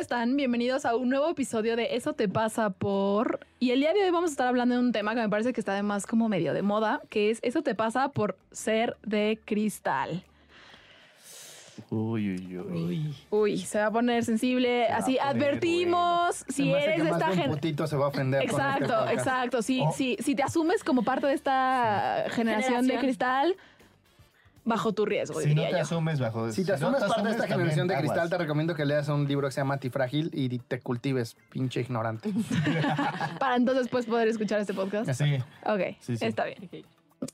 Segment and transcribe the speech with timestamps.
[0.00, 0.36] Están?
[0.36, 3.40] Bienvenidos a un nuevo episodio de Eso te pasa por...
[3.58, 5.52] Y el día de hoy vamos a estar hablando de un tema que me parece
[5.52, 9.38] que está además como medio de moda, que es Eso te pasa por ser de
[9.44, 10.22] cristal.
[11.90, 13.14] Uy, uy, uy.
[13.30, 14.86] Uy, se va a poner sensible.
[14.88, 18.48] Así poner advertimos si eres de esta de un gen- putito se va a ofender.
[18.48, 19.62] con este Exacto, exacto.
[19.62, 19.92] Si, Oh.
[19.92, 23.00] si, si te asumes como parte de esta generación, de Generación.
[23.00, 23.56] cristal,
[24.64, 25.78] bajo tu riesgo, Si no te yo.
[25.80, 26.50] asumes bajo...
[26.52, 29.26] Si te asumes parte de esta generación de cristal, te te recomiendo que leas un
[29.26, 32.30] libro que se llama Antifrágil y te cultives, pinche ignorante.
[33.38, 35.10] Para entonces pues poder escuchar este podcast.
[35.12, 35.36] Sí.
[35.66, 36.24] Ok, Sí, sí.
[36.24, 36.58] está bien.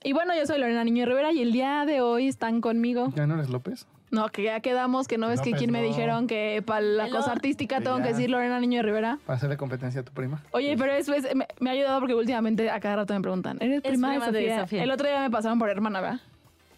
[0.03, 3.13] Y bueno, yo soy Lorena Niño Rivera y el día de hoy están conmigo.
[3.15, 3.87] ¿Ya no eres López?
[4.11, 7.17] No, que ya quedamos, que no ves que quien me dijeron que para la Hello.
[7.19, 8.05] cosa artística tengo Ya.
[8.05, 9.19] que decir Lorena Niño Rivera.
[9.27, 10.43] Para hacerle competencia a tu prima.
[10.53, 13.59] Oye, pero eso es, me, me ha ayudado porque últimamente a cada rato me preguntan,
[13.61, 14.57] ¿eres Es prima, prima de?
[14.61, 14.83] Sofía.
[14.85, 16.21] El otro día me pasaron por hermana, ¿verdad?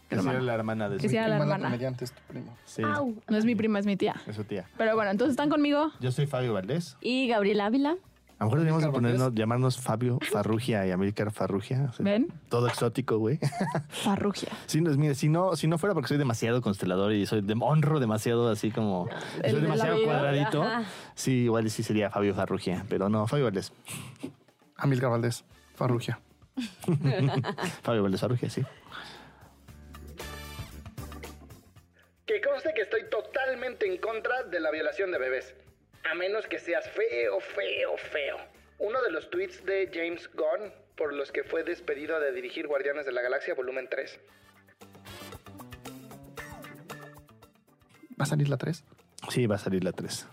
[0.09, 1.67] Que sea la hermana de Que su sea la hermana.
[1.67, 2.53] comediante es tu prima.
[2.65, 4.17] Sí, No es mi prima, es mi tía.
[4.27, 4.67] es su tía.
[4.79, 5.93] Pero bueno, entonces están conmigo.
[6.01, 6.97] Yo soy Fabio Valdés.
[7.01, 7.97] Y Gabriel Ávila.
[8.41, 11.89] A lo mejor deberíamos de Amílcar ponernos, llamarnos Fabio Farrugia y Amílcar Farrugia.
[11.91, 12.33] O sea, ¿Ven?
[12.49, 13.41] Todo exótico, güey.
[13.89, 14.51] Farrugia.
[14.67, 17.57] Sí, no, mire, si no, si no fuera porque soy demasiado constelador y soy de,
[17.61, 19.09] honro demasiado así como
[19.43, 20.85] El soy demasiado cuadradito, Ajá.
[21.17, 23.73] sí, igual sí sería Fabio Farrugia, pero no, Fabio Valdés.
[24.77, 26.21] Amilcar Valdés, Farrugia.
[27.83, 28.63] Fabio Valdés Farrugia, sí.
[32.29, 35.55] Que conste que estoy totalmente en contra de la violación de bebés.
[36.05, 38.37] A menos que seas feo, feo, feo.
[38.79, 43.07] Uno de los tweets de James Gunn por los que fue despedido de dirigir Guardianes
[43.07, 44.21] de la Galaxia volumen 3.
[48.21, 48.85] ¿Va a salir la 3?
[49.31, 50.27] Sí, va a salir la 3.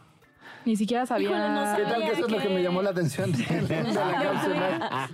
[0.66, 1.30] Ni siquiera sabía.
[1.30, 3.38] Híjole, no ¿Qué tal que eso es lo que me llamó la atención de,
[3.68, 5.10] de la cápsula?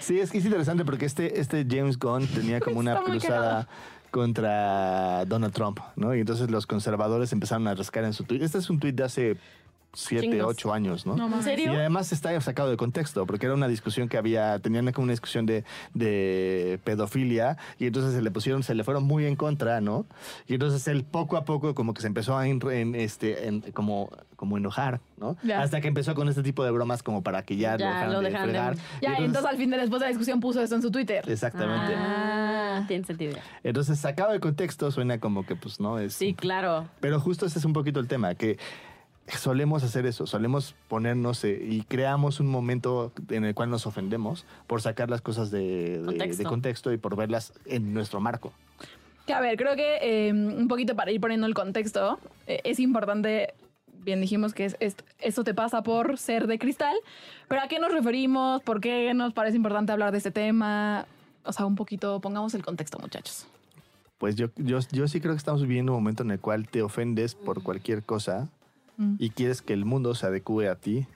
[0.00, 3.68] Sí, es que es interesante porque este, este James Gunn tenía como una cruzada
[4.10, 6.14] contra Donald Trump, ¿no?
[6.14, 8.42] Y entonces los conservadores empezaron a rascar en su tweet.
[8.42, 9.36] Este es un tweet de hace
[9.94, 10.46] siete, Chingos.
[10.50, 11.16] ocho años, ¿no?
[11.16, 11.72] No ¿En serio?
[11.72, 15.12] Y además está sacado de contexto, porque era una discusión que había, tenían como una
[15.12, 19.80] discusión de, de pedofilia, y entonces se le pusieron, se le fueron muy en contra,
[19.80, 20.06] ¿no?
[20.46, 23.60] Y entonces él poco a poco como que se empezó a en, en, este, en-
[23.72, 25.36] como, como enojar, ¿no?
[25.42, 25.62] Ya.
[25.62, 28.20] Hasta que empezó con este tipo de bromas como para que ya, Ya, lo lo
[28.20, 29.00] dejaran de dejaran de- fregar.
[29.02, 31.24] Ya, y entonces al fin de después de la discusión puso esto en su Twitter.
[31.28, 31.94] Exactamente.
[31.96, 33.36] Ah, tiene sentido.
[33.64, 36.14] Entonces, sacado de contexto, suena como que, pues, no es.
[36.14, 36.86] Sí, claro.
[37.00, 38.58] Pero justo ese es un poquito el tema, que
[39.36, 44.46] solemos hacer eso, solemos ponernos eh, y creamos un momento en el cual nos ofendemos
[44.66, 46.42] por sacar las cosas de, de- Contexto.
[46.42, 48.52] de contexto y por verlas en nuestro marco.
[49.26, 52.80] Que a ver, creo que eh, un poquito para ir poniendo el contexto, eh, es
[52.80, 53.52] importante,
[54.04, 56.96] bien dijimos que es, es- esto te pasa por ser de cristal,
[57.48, 58.62] pero ¿a qué nos referimos?
[58.62, 61.04] ¿Por qué nos parece importante hablar de este tema?
[61.44, 63.46] O sea, un poquito, pongamos el contexto, muchachos.
[64.18, 66.82] Pues yo, yo, yo sí creo que estamos viviendo un momento en el cual te
[66.82, 68.48] ofendes por cualquier cosa
[68.98, 69.14] Mm.
[69.18, 71.06] y quieres que el mundo se adecue a ti.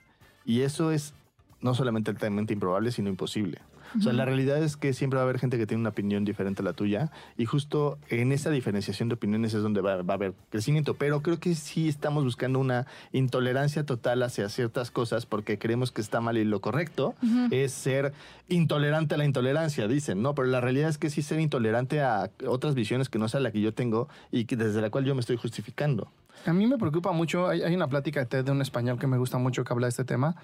[0.45, 1.13] Y eso es
[1.61, 3.59] no solamente altamente improbable, sino imposible.
[3.97, 6.25] O sea, la realidad es que siempre va a haber gente que tiene una opinión
[6.25, 10.13] diferente a la tuya y justo en esa diferenciación de opiniones es donde va, va
[10.13, 10.95] a haber crecimiento.
[10.95, 16.01] Pero creo que sí estamos buscando una intolerancia total hacia ciertas cosas porque creemos que
[16.01, 17.15] está mal y lo correcto
[17.51, 18.13] es ser
[18.47, 20.35] intolerante a la intolerancia, dicen, ¿no?
[20.35, 23.51] Pero la realidad es que sí ser intolerante a otras visiones que no sea la
[23.51, 26.11] que yo tengo y que desde la cual yo me estoy justificando.
[26.45, 29.07] A mí me preocupa mucho, hay, hay una plática de TED de un español que
[29.07, 30.35] me gusta mucho que habla de este tema.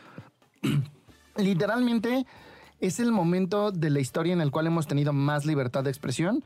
[1.38, 2.26] Literalmente
[2.81, 6.44] es el momento de la historia en el cual hemos tenido más libertad de expresión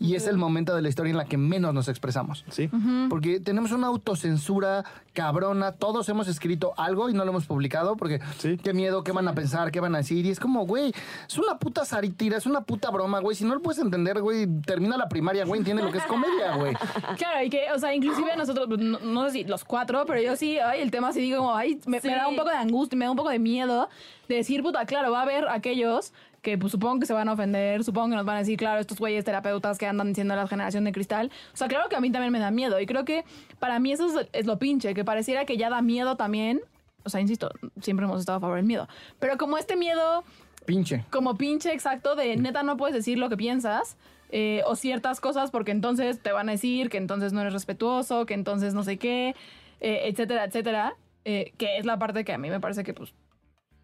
[0.00, 2.44] y es el momento de la historia en la que menos nos expresamos.
[2.50, 2.70] ¿Sí?
[3.10, 5.72] Porque tenemos una autocensura cabrona.
[5.72, 8.56] Todos hemos escrito algo y no lo hemos publicado porque Sí.
[8.56, 10.24] qué miedo, qué van a pensar, qué van a decir.
[10.26, 10.92] Y es como, güey,
[11.26, 13.36] es una puta sátira, es una puta broma, güey.
[13.36, 16.56] Si no lo puedes entender, güey, termina la primaria, güey, entiende lo que es comedia,
[16.56, 16.74] güey.
[17.18, 20.36] Claro, y que, o sea, inclusive nosotros, no, no sé si los cuatro, pero yo
[20.36, 22.08] sí, ay, el tema sí digo como, ay, me, Sí.
[22.08, 23.88] me da un poco de angustia, me da un poco de miedo
[24.28, 27.32] de decir, puta, claro, va a haber aquellos que pues supongo que se van a
[27.32, 30.46] ofender, supongo que nos van a decir, claro, estos güeyes terapeutas que andan diciendo la
[30.46, 31.30] generación de cristal.
[31.52, 33.24] O sea, claro que a mí también me da miedo y creo que
[33.58, 36.60] para mí eso es, es lo pinche, que pareciera que ya da miedo también.
[37.04, 38.86] O sea, insisto, siempre hemos estado a favor del miedo.
[39.18, 40.22] Pero como este miedo
[40.66, 41.04] Pinche.
[41.10, 43.96] como pinche exacto de neta no puedes decir lo que piensas
[44.30, 48.26] eh, o ciertas cosas porque entonces te van a decir que entonces no eres respetuoso,
[48.26, 49.34] que entonces no sé qué,
[49.80, 53.14] eh, etcétera, etcétera, eh, que es la parte que a mí me parece que pues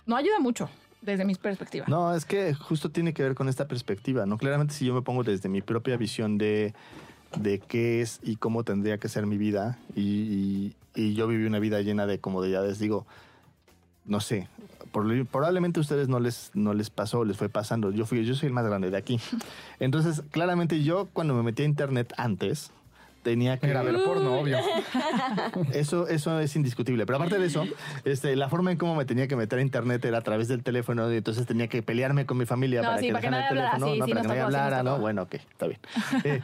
[0.07, 0.69] no ayuda mucho.
[1.03, 1.85] desde mi perspectiva.
[1.87, 4.39] No, es que justo tiene que ver con esta perspectiva, ¿no?
[4.39, 6.73] Claramente si yo me pongo desde mi propia visión de,
[7.37, 11.45] de qué es y cómo tendría que ser mi vida y, y- y yo viví
[11.45, 13.05] una vida llena de comodidades, digo,
[14.07, 14.49] no sé,
[14.93, 17.91] por- probablemente a ustedes no les, no les pasó, les fue pasando.
[17.91, 19.21] Yo, fui, yo soy el más grande de aquí.
[19.81, 22.71] Entonces, claramente yo cuando me metí a internet antes,
[23.25, 23.67] tenía que...
[23.69, 24.59] Era ver porno, obvio.
[25.73, 27.07] Eso, eso es indiscutible.
[27.07, 27.65] Pero aparte de eso,
[28.05, 30.63] este, la forma en cómo me tenía que meter a internet era a través del
[30.63, 33.31] teléfono y entonces tenía que pelearme con mi familia No, para sí, que para que
[33.31, 34.05] dejaran el nadie hablara, teléfono, sí, ¿no?
[34.07, 34.99] sí, para que nadie hablara, ¿no?
[34.99, 35.81] Bueno, ok, está bien.
[36.25, 36.41] Eh,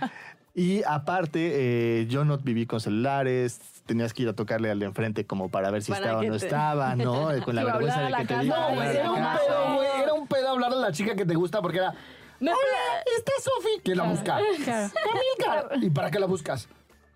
[0.52, 4.86] y aparte, eh, yo no viví con celulares, tenías que ir a tocarle al de
[4.86, 7.28] enfrente como para ver si Para estaba o no te- estaba, ¿no?
[7.44, 8.42] Con la vergüenza de que te casa.
[8.42, 8.56] diga.
[8.56, 9.88] No, No, güey, era un pedo, güey.
[10.02, 11.94] Era un pedo hablar a la chica que te gusta porque era.
[12.40, 13.80] No, Hola, está Sofi.
[13.84, 14.38] ¿Quién la busca?
[14.64, 14.90] Claro.
[15.38, 15.86] Camilca.
[15.86, 16.68] ¿Y para qué la buscas?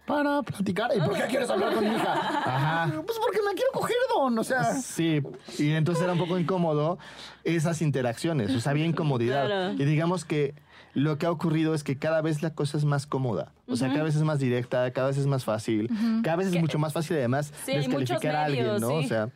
[0.06, 0.90] Para platicar.
[0.94, 2.12] ¿Y por qué quieres hablar con mi hija?
[2.12, 2.92] Ajá.
[3.06, 4.38] Pues porque me quiero coger, don.
[4.38, 4.74] O sea.
[4.74, 5.22] Sí,
[5.58, 6.98] y entonces era un poco incómodo
[7.42, 9.46] esas interacciones, o sea, había incomodidad.
[9.46, 9.72] Claro.
[9.72, 10.54] Y digamos que
[10.92, 13.88] lo que ha ocurrido es que cada vez la cosa es más cómoda, o sea,
[13.88, 15.90] cada vez es más directa, cada vez es más fácil,
[16.22, 18.88] cada vez es mucho más fácil además Sí, descalificar a alguien, ¿no?
[19.00, 19.04] sí.
[19.04, 19.28] O sea,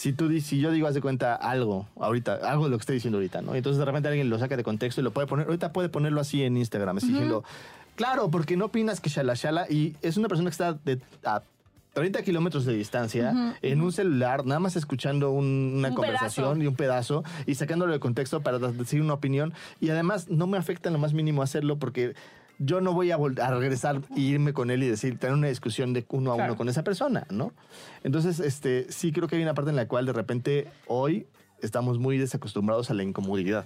[0.00, 2.94] si tú si yo digo haz de cuenta algo ahorita, algo de lo que estoy
[2.94, 3.54] diciendo ahorita, ¿no?
[3.54, 6.20] Entonces de repente alguien lo saca de contexto y lo puede poner, ahorita puede ponerlo
[6.22, 7.44] así en Instagram, así diciendo,
[7.96, 11.42] claro, porque no opinas que shala shala y es una persona que está de, a
[11.92, 16.62] 30 kilómetros de distancia en un celular, nada más escuchando un- una Un conversación pedazo.
[16.62, 20.56] y un pedazo y sacándolo de contexto para decir una opinión y además no me
[20.56, 22.14] afecta en lo más mínimo hacerlo porque
[22.62, 25.92] yo no voy a, a regresar e irme con él y decir, tener una discusión
[25.94, 26.52] de uno a Claro.
[26.52, 27.52] uno con esa persona, ¿no?
[28.04, 31.26] Entonces, este, sí creo que hay una parte en la cual de repente hoy
[31.62, 33.64] estamos muy desacostumbrados a la incomodidad.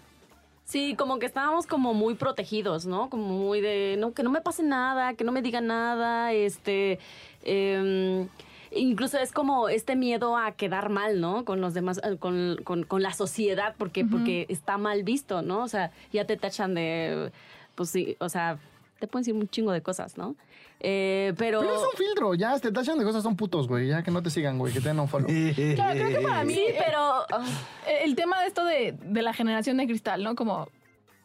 [0.64, 3.11] Sí, como que estábamos como muy protegidos, ¿no?
[3.11, 6.99] Como muy de, no, que no me pase nada, que no me digan nada, este,
[7.43, 8.29] em,
[8.70, 11.44] incluso es como este miedo a quedar mal, ¿no?
[11.44, 15.62] Con los demás, eh, con, con- con la sociedad, porque, porque está mal visto, ¿no?
[15.62, 17.31] O sea, ya te tachan de,
[17.75, 18.58] pues sí, o sea,
[19.06, 20.34] te pueden decir un chingo de cosas, ¿no?
[20.80, 21.60] Eh, pero...
[21.60, 22.34] Pero es un filtro.
[22.34, 23.88] Ya te tachan de cosas, son putos, güey.
[23.88, 24.72] Ya que no te sigan, güey.
[24.72, 25.28] Que te den un follow.
[25.74, 27.00] Claro, creo que para mí Sí, eh, pero...
[27.00, 27.44] ah,
[28.02, 30.34] el tema de esto de, de la generación de cristal, ¿no?
[30.34, 30.68] Como,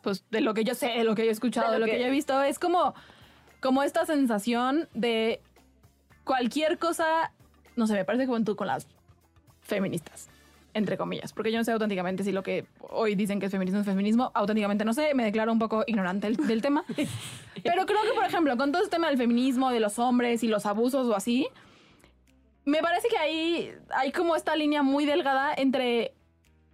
[0.01, 1.85] pues, de lo que yo sé, de lo que yo he escuchado, De de lo
[1.87, 2.93] que- yo he visto, es como,
[3.59, 5.41] como esta sensación de
[6.23, 7.31] cualquier cosa,
[7.75, 8.87] no sé, me parece como tú con las
[9.61, 10.28] feministas,
[10.73, 13.79] entre comillas, porque yo no sé auténticamente si lo que hoy dicen que es feminismo
[13.79, 16.83] es feminismo, auténticamente no sé, me declaro un poco ignorante del, del tema,
[17.63, 20.47] pero creo que, por ejemplo, con todo este tema del feminismo, de los hombres y
[20.47, 21.47] los abusos o así,
[22.65, 26.13] me parece que ahí hay como esta línea muy delgada entre.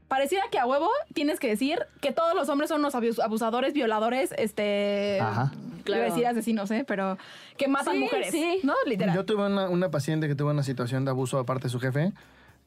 [0.08, 3.74] Pareciera que a huevo tienes que decir que todos los hombres son unos abus- abusadores,
[3.74, 5.20] violadores, este.
[5.22, 5.52] Ajá.
[5.54, 6.04] Iba a Claro.
[6.04, 6.84] decir asesinos, ¿eh?
[6.88, 7.18] Pero
[7.58, 8.32] que matan Sí, mujeres.
[8.32, 8.60] sí.
[8.64, 8.74] ¿No?
[8.86, 9.16] Literal.
[9.16, 11.80] Yo tuve una, una paciente que tuvo una situación de abuso de parte de su
[11.80, 12.12] jefe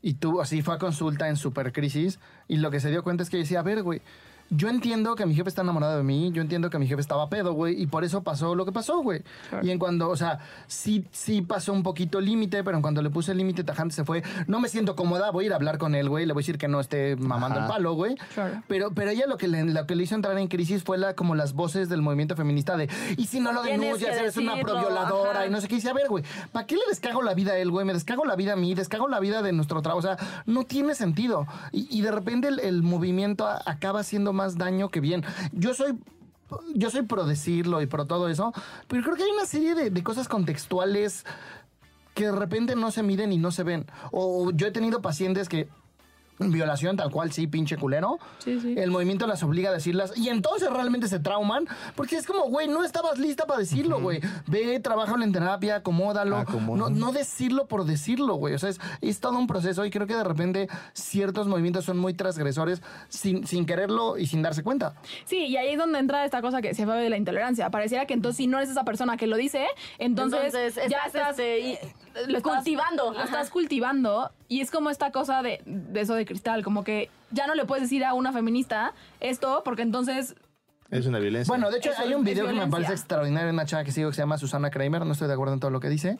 [0.03, 3.23] y tuvo, así fue a consulta en super crisis y lo que se dio cuenta
[3.23, 4.03] es que decía, a ver, güey,
[4.51, 7.29] yo entiendo que mi jefe está enamorado de mí, yo entiendo que mi jefe estaba
[7.29, 9.23] pedo, güey, y por eso pasó lo que pasó, güey.
[9.63, 13.11] Y en cuando, o sea, sí, sí pasó un poquito límite, pero en cuando le
[13.11, 15.79] puse el límite tajante se fue, no me siento cómoda, voy a ir a hablar
[15.79, 17.67] con él, güey, le voy a decir que no esté mamando Ajá.
[17.67, 18.15] el palo, güey.
[18.35, 18.63] Claro.
[18.69, 21.15] Pero, pero ella lo que, le, lo que le hizo entrar en crisis fue la,
[21.15, 25.41] como las voces del movimiento feminista de, y si no lo denuncias, eres una provioladora
[25.41, 25.47] ajá.
[25.47, 25.75] y no sé qué.
[25.77, 27.85] Dice, a ver, güey, ¿para qué le descago la vida a él, güey?
[27.87, 29.99] Me descago la vida a mí, descago la vida de nuestro trabajo.
[29.99, 30.17] O sea,
[30.47, 31.47] no tiene sentido.
[31.73, 35.25] Y, y de repente el, el movimiento a- acaba haciendo más daño que bien.
[35.53, 35.99] Yo soy.
[36.75, 38.55] Yo soy pro decirlo y pro todo eso,
[38.87, 41.27] pero creo que hay una serie de, de cosas contextuales
[42.15, 43.85] que de repente no se miden y no se ven.
[44.13, 45.69] O yo he tenido pacientes que
[46.39, 48.19] violación tal cual, sí, pinche culero.
[48.39, 48.75] Sí, sí.
[48.77, 51.67] El movimiento las obliga a decirlas y entonces realmente se trauman
[51.97, 54.21] porque es como, güey, no estabas lista para decirlo, güey.
[54.47, 56.37] Ve, trabájalo en terapia, acomódalo.
[56.37, 56.79] Acomoda.
[56.79, 58.55] No, no decirlo por decirlo, güey.
[58.55, 61.99] O sea, es, es todo un proceso y creo que de repente ciertos movimientos son
[61.99, 64.95] muy transgresores sin, sin quererlo y sin darse cuenta.
[65.25, 67.71] Sí, y ahí es donde entra esta cosa que se fue de la intolerancia.
[67.71, 69.67] Pareciera que entonces si no eres esa persona que lo dice,
[69.99, 71.79] entonces, Entonces, ya estás, estás este, y-
[72.27, 73.05] lo estás- cultivando.
[73.13, 73.25] Lo Ajá.
[73.25, 77.47] estás cultivando y es como esta cosa de, de eso de cristal, como que ya
[77.47, 80.35] no le puedes decir a una feminista esto porque entonces
[80.91, 81.51] Es una violencia.
[81.53, 84.09] Bueno, de hecho, Eso hay un video que me parece extraordinario, una chava que sigo
[84.11, 86.19] que se llama Susana Kramer, no estoy de acuerdo en todo lo que dice,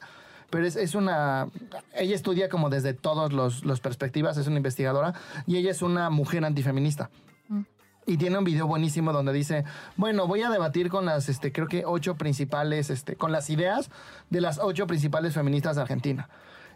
[0.51, 1.47] pero es, es una...
[1.95, 5.13] Ella estudia como desde todas los, los perspectivas, es una investigadora,
[5.47, 7.09] y ella es una mujer antifeminista.
[8.09, 11.67] Y tiene un video buenísimo donde dice, bueno, voy a debatir con las, este, creo
[11.67, 13.91] que ocho principales, este, con las ideas
[14.31, 16.27] de las ocho principales feministas de Argentina.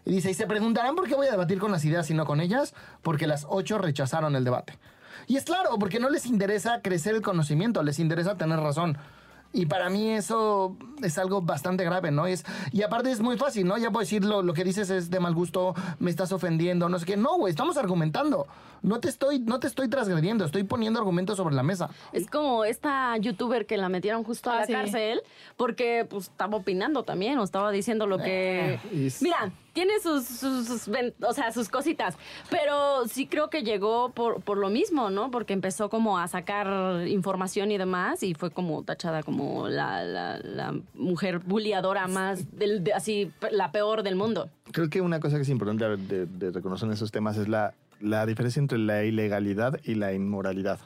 [0.04, 2.24] Y dice, y se preguntarán por qué voy a debatir con las ideas y no
[2.24, 2.72] con ellas,
[3.02, 4.78] porque las ocho rechazaron el debate.
[5.26, 8.96] Y es claro, porque no les interesa crecer el conocimiento, les interesa tener razón.
[9.56, 12.26] Y para mí eso es algo bastante grave, ¿no?
[12.26, 13.78] Es, y aparte es muy fácil, ¿no?
[13.78, 16.98] Ya puedo decir lo, lo que dices es de mal gusto, me estás ofendiendo, no
[16.98, 17.16] sé qué.
[17.16, 18.48] No, güey, estamos argumentando.
[18.82, 21.88] No te estoy, no te estoy transgrediendo, estoy poniendo argumentos sobre la mesa.
[22.12, 24.72] Es como esta youtuber que la metieron justo a Ah, la sí.
[24.72, 25.22] cárcel
[25.56, 28.78] porque pues estaba opinando también o estaba diciendo lo que...
[28.92, 30.88] y s- Mira, tiene sus, sus, sus
[31.20, 32.16] o sea, sus cositas,
[32.48, 35.30] pero sí creo que llegó por, por lo mismo, ¿no?
[35.30, 40.38] Porque empezó como a sacar información y demás y fue como tachada como la, la,
[40.38, 44.48] la mujer bulliadora más, del, de- así, la peor del mundo.
[44.72, 47.74] Creo que una cosa que es importante de, de reconocer en esos temas es la,
[48.00, 50.78] la diferencia entre la ilegalidad y la inmoralidad,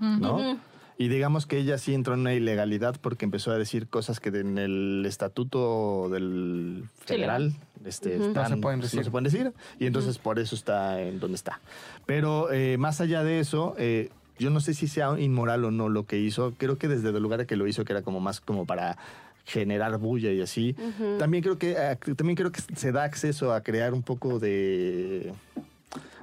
[0.00, 0.58] ¿no?
[0.98, 4.30] Y digamos que ella sí entró en una ilegalidad porque empezó a decir cosas que
[4.30, 7.52] en el estatuto del federal
[7.84, 8.98] este, No están- se pueden decir.
[9.00, 11.60] no se pueden decir, y entonces por eso está en donde está.
[12.06, 15.88] Pero eh, más allá de eso, eh, yo no sé si sea inmoral o no
[15.90, 16.54] lo que hizo.
[16.56, 18.96] Creo que desde el lugar de que lo hizo, que era como más como para
[19.44, 20.74] generar bulla y así.
[21.18, 25.32] También creo que eh, también creo que se da acceso a crear un poco de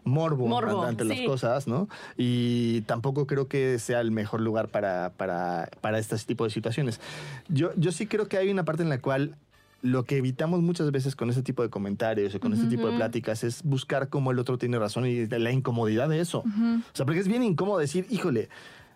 [0.04, 1.26] morbo, Morbo, ante las sí.
[1.26, 1.88] cosas, ¿no?
[2.18, 7.00] Y tampoco creo que sea el mejor lugar para, para, para este tipo de situaciones.
[7.48, 9.36] Yo, yo sí creo que hay una parte en la cual
[9.84, 12.96] lo que evitamos muchas veces con este tipo de comentarios o con este tipo de
[12.96, 16.40] pláticas es buscar cómo el otro tiene razón y la incomodidad de eso.
[16.40, 18.48] O sea, porque es bien incómodo decir, híjole,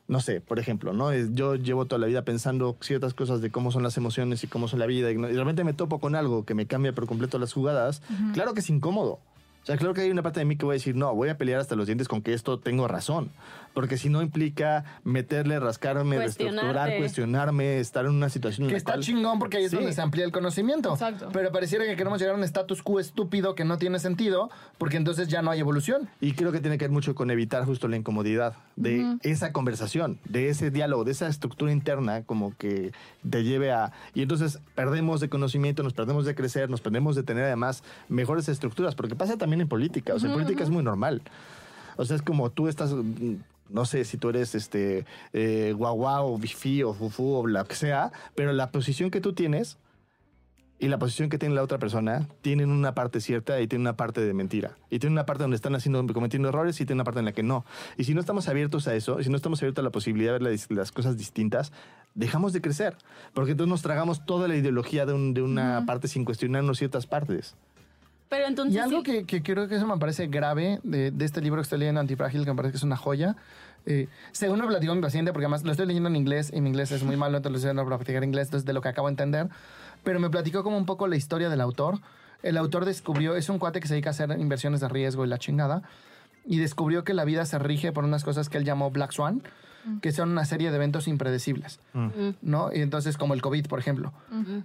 [0.07, 1.13] no sé, por ejemplo, ¿no?
[1.13, 4.69] Yo llevo toda la vida pensando ciertas cosas de cómo son las emociones y cómo
[4.69, 7.51] son la vida y, repente me topo con algo que me cambia por completo las
[7.51, 8.01] jugadas.
[8.33, 9.19] Claro que es incómodo.
[9.67, 11.27] O sea, claro que hay una parte de mí que voy a decir, no, voy
[11.27, 13.31] a pelear hasta los dientes con que esto tengo razón.
[13.73, 18.77] Porque si no implica meterle, rascarme, reestructurar, cuestionarme, estar en una situación en Que la
[18.77, 19.75] está cual- chingón porque ahí es Sí.
[19.75, 20.93] donde se amplía el conocimiento.
[20.93, 21.29] Exacto.
[21.33, 24.95] Pero pareciera que queremos llegar a un status quo estúpido que no tiene sentido porque
[24.95, 26.07] entonces ya no hay evolución.
[26.21, 30.17] Y creo que tiene que ver mucho con evitar justo la incomodidad de esa conversación,
[30.25, 32.93] de ese diálogo, de esa estructura interna como que
[33.29, 33.91] te lleve a...
[34.15, 38.47] Y entonces perdemos de conocimiento, nos perdemos de crecer, nos perdemos de tener además mejores
[38.49, 41.21] estructuras, porque pasa también en política, o sea, en política es muy normal.
[41.97, 42.91] O sea, es como tú estás...
[42.93, 43.35] mm,
[43.69, 47.75] No sé si tú eres este eh, guagua o bifi o fufu o lo que
[47.75, 49.77] sea, pero la posición que tú tienes
[50.79, 53.97] y la posición que tiene la otra persona tienen una parte cierta y tiene una
[53.97, 54.77] parte de mentira.
[54.91, 57.31] Y tiene una parte donde están haciendo, cometiendo errores y tiene una parte en la
[57.33, 57.65] que no.
[57.97, 60.39] Y si no estamos abiertos a eso, si no estamos abiertos a la posibilidad de
[60.39, 61.73] ver las, las cosas distintas,
[62.13, 62.95] dejamos de crecer.
[63.33, 67.07] Porque entonces nos tragamos toda la ideología de, un- de una parte sin cuestionarnos ciertas
[67.07, 67.55] partes.
[68.29, 68.75] Pero entonces...
[68.75, 71.57] Y algo sí- que, que creo que eso me parece grave de, de este libro
[71.61, 73.35] que estoy leyendo, Antifrágil, que me parece que es una joya.
[73.85, 76.69] eh, según me platicó mi paciente, porque además lo estoy leyendo en inglés y mi
[76.69, 78.89] inglés es muy malo, entonces lo estoy leyendo para practicar inglés, entonces de lo que
[78.89, 79.47] acabo de entender.
[80.03, 81.99] Pero me platicó como un poco la historia del autor.
[82.43, 85.27] El autor descubrió, es un cuate que se dedica a hacer inversiones de riesgo y
[85.29, 85.81] la chingada,
[86.45, 89.41] y descubrió que la vida se rige por unas cosas que él llamó Black Swan,
[90.01, 91.79] que son una serie de eventos impredecibles.
[92.41, 92.69] ¿no?
[92.73, 94.13] Y entonces, como el COVID, por ejemplo.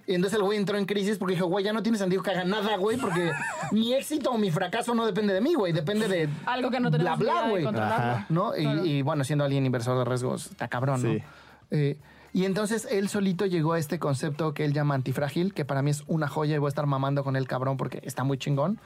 [0.07, 2.31] Y entonces el güey entró en crisis porque dijo, güey, ya no tiene sentido que
[2.31, 3.31] haga nada, güey, porque
[3.73, 6.91] mi éxito o mi fracaso no depende de mí, güey, depende de Algo que no
[6.91, 7.65] tenemos bla, güey.
[8.29, 8.57] ¿No?
[8.57, 8.85] Y, Claro.
[8.87, 11.13] y, bueno, siendo alguien inversor de riesgos, está cabrón, ¿no?
[11.13, 11.23] Sí.
[11.71, 11.99] Eh,
[12.35, 15.91] y entonces él solito llegó a este concepto que él llama antifrágil, que para mí
[15.91, 18.79] es una joya y voy a estar mamando con el cabrón porque está muy chingón.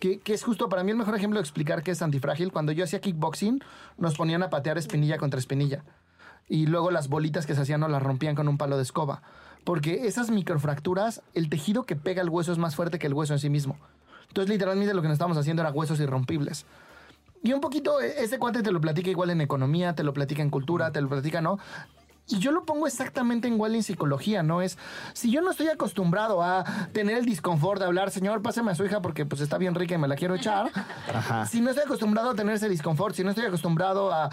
[0.00, 2.52] Que, que es justo para mí el mejor ejemplo de explicar qué es antifrágil.
[2.52, 3.62] Cuando yo hacía kickboxing,
[3.96, 5.84] nos ponían a patear espinilla contra espinilla.
[6.48, 9.22] Y luego las bolitas que se hacían nos las rompían con un palo de escoba.
[9.64, 13.32] Porque esas microfracturas, el tejido que pega el hueso es más fuerte que el hueso
[13.32, 13.78] en sí mismo.
[14.28, 16.66] Entonces, literalmente lo que nos estábamos haciendo era huesos irrompibles.
[17.42, 20.42] Y un poquito, eh, ese cuate te lo platica igual en economía, te lo platica
[20.42, 21.58] en cultura, te lo platica, ¿no?
[22.26, 24.62] Y yo lo pongo exactamente igual en psicología, ¿no?
[24.62, 24.78] Es,
[25.12, 28.84] si yo no estoy acostumbrado a tener el disconfort de hablar, señor, páseme a su
[28.86, 30.70] hija porque pues está bien rica y me la quiero echar.
[31.14, 31.44] Ajá.
[31.44, 34.30] Si no estoy acostumbrado a tener ese disconfort, si no estoy acostumbrado a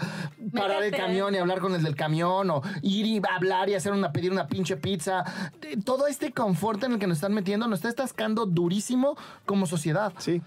[0.54, 3.92] parar el camión y hablar con el del camión o ir y hablar y hacer
[3.92, 5.24] una, pedir una pinche pizza,
[5.60, 9.66] de- todo este confort en el que nos están metiendo nos está estascando durísimo como
[9.66, 10.14] sociedad.
[10.16, 10.40] Sí.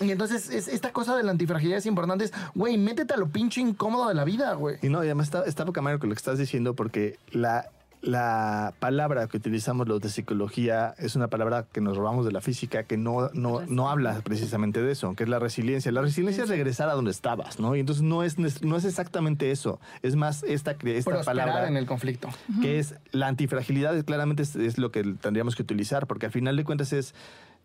[0.00, 2.24] Y entonces es, esta cosa de la antifragilidad es importante.
[2.24, 4.76] Es, güey, métete a lo pinche incómodo de la vida, güey.
[4.82, 7.70] Y no, y además está, está poca madre con lo que estás diciendo porque la,
[8.02, 12.40] la palabra que utilizamos los de psicología es una palabra que nos robamos de la
[12.40, 15.90] física que no, no, no habla precisamente de eso, que es la resiliencia.
[15.92, 17.74] La resiliencia es regresar a donde estabas, ¿no?
[17.74, 19.80] Y entonces no es, no es exactamente eso.
[20.02, 22.28] Es más esta, esta palabra en el conflicto.
[22.62, 26.56] que es la antifragilidad, claramente es, es lo que tendríamos que utilizar, porque al final
[26.56, 27.14] de cuentas es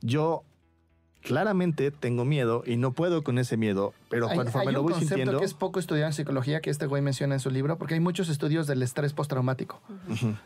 [0.02, 0.44] yo
[1.22, 4.86] claramente tengo miedo y no puedo con ese miedo, pero Hay, conforme hay lo un
[4.86, 7.50] voy concepto sintiendo, que es poco estudiado en psicología que este güey menciona en su
[7.50, 9.82] libro, porque hay muchos estudios del estrés postraumático.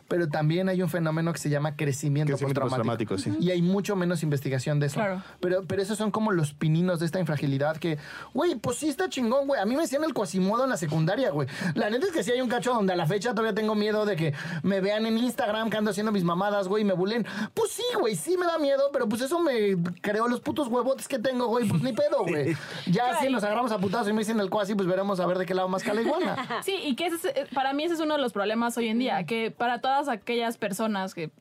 [0.08, 3.16] Pero también hay un fenómeno que se llama crecimiento, Crecimiento postraumático.
[3.16, 3.46] postraumático, sí.
[3.46, 4.96] Y hay mucho menos investigación de eso.
[4.96, 5.24] Claro.
[5.40, 7.98] Pero, pero esos son como los pininos de esta infragilidad que,
[8.34, 9.60] güey, pues sí está chingón, güey.
[9.60, 11.48] A mí me decían el cuasimodo en la secundaria, güey.
[11.74, 14.06] La neta es que sí hay un cacho donde a la fecha todavía tengo miedo
[14.06, 17.26] de que me vean en Instagram que ando haciendo mis mamadas, güey, y me bulen.
[17.54, 21.08] Pues sí, güey, sí me da miedo, pero pues eso me creó los putos huevotes
[21.08, 21.68] que tengo, güey.
[21.68, 22.56] Pues ni pedo, güey.
[22.88, 25.38] Ya si nos agarramos a putazos y me dicen el cuasi, pues veremos a ver
[25.38, 26.36] de qué lado más cala iguana.
[26.64, 28.90] Sí, y que ese es- eh, para mí ese es uno de los problemas hoy
[28.90, 31.32] en día, que para todas aquellas personas que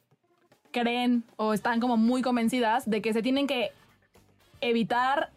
[0.70, 3.72] creen o están como muy convencidas de que se tienen que
[4.60, 5.30] evitar,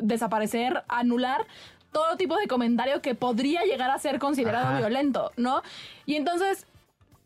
[0.00, 1.46] desaparecer, anular
[1.92, 4.78] todo tipo de comentario que podría llegar a ser considerado Ajá.
[4.78, 5.62] violento, ¿no?
[6.06, 6.66] Y entonces,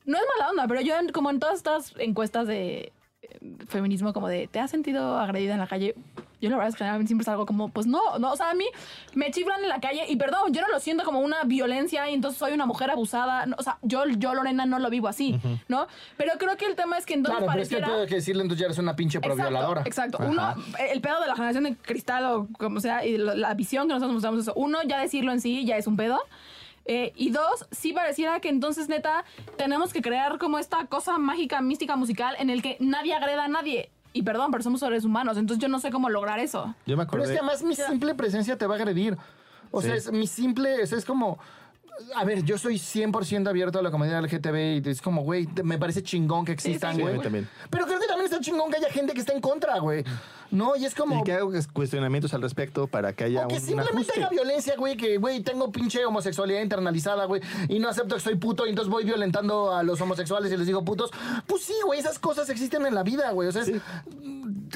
[0.04, 3.38] no es mala onda, pero yo en- como en todas estas encuestas de eh,
[3.68, 5.94] feminismo, como de, ¿te has sentido agredida en la calle?
[6.44, 8.54] Yo la verdad es que generalmente siempre salgo como, pues no, no, o sea, a
[8.54, 8.66] mí
[9.14, 12.14] me chiflan en la calle y perdón, yo no lo siento como una violencia y
[12.14, 15.40] entonces soy una mujer abusada, no, o sea, yo, yo Lorena no lo vivo así,
[15.68, 15.86] ¿no?
[16.16, 18.06] Pero creo que el tema es que entonces Claro, pero es que pareciera...
[18.06, 19.82] que decirle entonces ya eres una pinche provioladora.
[19.84, 20.18] Exacto.
[20.20, 20.30] Ajá.
[20.30, 20.54] Uno,
[20.90, 24.12] el pedo de la generación de cristal o como sea, y la visión que nosotros
[24.12, 24.52] mostramos eso.
[24.54, 26.20] Uno, ya decirlo en sí ya es un pedo.
[26.86, 29.24] Eh, y dos, sí pareciera que entonces, neta,
[29.56, 33.48] tenemos que crear como esta cosa mágica, mística, musical en el que nadie agreda a
[33.48, 33.90] nadie.
[34.16, 36.74] Y perdón, pero somos seres humanos, entonces yo no sé cómo lograr eso.
[36.86, 39.18] yo me Pero es acordé, que además mi simple presencia te va a agredir.
[39.72, 39.98] O sea, Sí.
[39.98, 41.38] es mi simple, es, es como...
[42.16, 45.78] A ver, yo soy 100% abierto a la comunidad LGTB y es como, güey, me
[45.78, 47.02] parece chingón que existan, sí.
[47.02, 47.16] güey.
[47.16, 47.48] Sí, también.
[47.70, 50.04] Pero creo que también está chingón que haya gente que está en contra, güey.
[50.54, 51.20] No, y es como...
[51.20, 54.20] y que hago cuestionamientos al respecto para que haya O que un simplemente ajuste.
[54.20, 58.36] haya violencia, güey, que, güey, tengo pinche homosexualidad internalizada, güey, y no acepto que soy
[58.36, 61.10] puto, y entonces voy violentando a los homosexuales y les digo putos.
[61.46, 63.48] Pues sí, güey, esas cosas existen en la vida, güey.
[63.48, 63.72] O sea, es-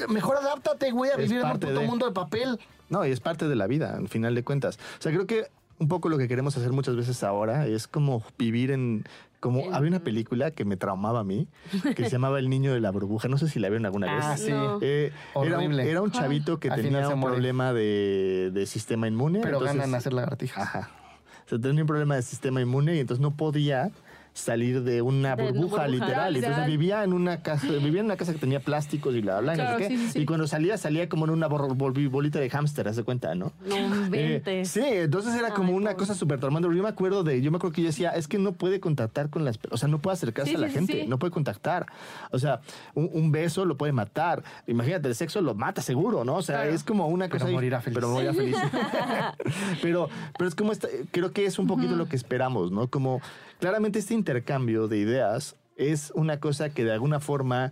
[0.09, 2.59] mejor adáptate, güey, a Es vivir en un puto de- mundo de papel.
[2.89, 4.77] No, y es parte de la vida, al final de cuentas.
[4.99, 8.21] O sea, creo que un poco lo que queremos hacer muchas veces ahora es como
[8.37, 9.05] vivir en...
[9.39, 11.47] Como había una película que me traumaba a mí,
[11.95, 13.27] que se llamaba El niño de la burbuja.
[13.29, 14.25] No sé si la vieron alguna vez.
[14.25, 14.51] Ah, sí.
[14.51, 14.79] No.
[14.81, 15.89] Eh, era, un, Horrible.
[15.89, 17.35] era un chavito que tenía un muere.
[17.35, 19.39] problema de, de sistema inmune.
[19.41, 20.61] Pero entonces- ganan hacer lagartijas.
[20.63, 20.91] Ajá.
[21.45, 23.91] O sea, tenía un problema de sistema inmune y entonces no podía
[24.33, 25.87] salir de una De burbuja, burbuja.
[25.87, 26.33] literal.
[26.33, 26.35] Literal.
[26.59, 29.53] Entonces vivía en una casa, vivía en una casa que tenía plásticos y bla, bla,
[29.53, 32.95] bla, y Claro, sí, sí, cuando salía, salía como en una bolita de hámster, haz
[32.95, 33.51] de cuenta, ¿no?
[33.67, 33.75] No
[34.13, 35.97] Eh, sí, entonces era como Ay, una pobre.
[35.97, 36.67] cosa súper traumante.
[36.73, 39.29] Yo me acuerdo de, yo me acuerdo que yo decía, es que no puede contactar
[39.29, 41.07] con las, o sea, no puede acercarse Sí, a la gente, sí.
[41.07, 41.85] no puede contactar.
[42.31, 42.61] O sea,
[42.95, 44.43] un, un beso lo puede matar.
[44.67, 46.35] Imagínate, el sexo lo mata seguro, ¿no?
[46.35, 46.71] O sea, Claro.
[46.75, 47.51] es como una Pero cosa.
[47.51, 47.95] morirá feliz.
[47.95, 48.55] Pero morirá feliz.
[49.81, 52.87] pero, pero es como, esta- creo que es un poquito lo que esperamos, ¿no?
[52.87, 53.21] Como
[53.59, 57.71] claramente este intercambio de ideas es una cosa que de alguna forma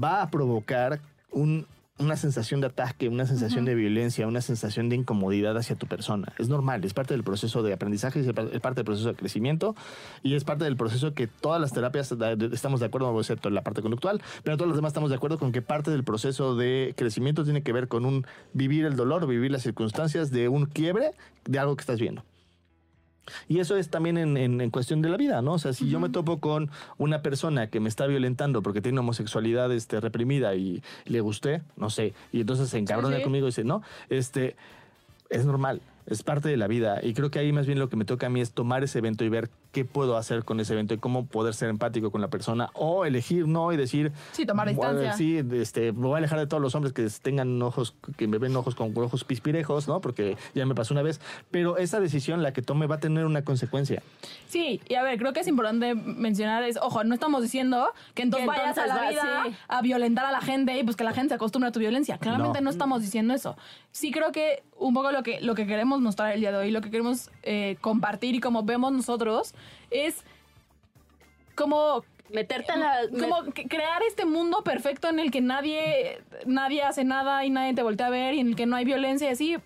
[0.00, 1.66] va a provocar un-
[1.96, 6.32] una sensación de ataque, una sensación de violencia, una sensación de incomodidad hacia tu persona.
[6.38, 9.14] Es normal, es parte del proceso de aprendizaje, es par- es parte del proceso de
[9.14, 9.76] crecimiento
[10.24, 12.12] y es parte del proceso que todas las terapias
[12.52, 15.52] estamos de acuerdo, excepto la parte conductual, pero todos los demás estamos de acuerdo con
[15.52, 19.52] que parte del proceso de crecimiento tiene que ver con un vivir el dolor, vivir
[19.52, 21.12] las circunstancias de un quiebre
[21.44, 22.24] de algo que estás viendo.
[23.48, 25.54] Y eso es también en, en- en cuestión de la vida, ¿no?
[25.54, 28.98] O sea, si yo me topo con una persona que me está violentando porque tiene
[29.00, 33.22] homosexualidad este, reprimida y le gusté, no sé, y entonces se encabrona sí.
[33.22, 34.56] conmigo y dice, no, este,
[35.30, 37.00] es normal, es parte de la vida.
[37.02, 38.98] Y creo que ahí más bien lo que me toca a mí es tomar ese
[38.98, 42.20] evento y ver qué puedo hacer con ese evento y cómo poder ser empático con
[42.20, 45.12] la persona o elegir no y decir, Sí, tomar "Voy a- distancia.
[45.14, 48.38] Sí, este, me voy a alejar de todos los hombres que tengan ojos, que me
[48.38, 50.00] ven ojos con ojos pispirejos, ¿no?
[50.00, 51.20] Porque ya me pasó una vez.
[51.50, 54.02] Pero esa decisión, la que tome, va a tener una consecuencia.
[54.48, 58.22] Sí, y a ver, creo que es importante mencionar es, ojo, no estamos diciendo que
[58.22, 59.56] entonces, Que vayas a la entonces vida sí.
[59.68, 62.18] a violentar a la gente y pues que la gente se acostumbre a tu violencia.
[62.18, 62.70] Claramente no, No.
[62.70, 63.56] estamos diciendo eso.
[63.90, 66.70] Sí creo que un poco lo que, lo que queremos mostrar el día de hoy,
[66.70, 69.54] lo que queremos eh, compartir y como vemos nosotros
[69.90, 70.24] es
[71.54, 73.02] como Meterte en la.
[73.10, 77.82] como crear este mundo perfecto en el que nadie, nadie hace nada y nadie te
[77.82, 79.56] voltea a ver y en el que no hay violencia y así.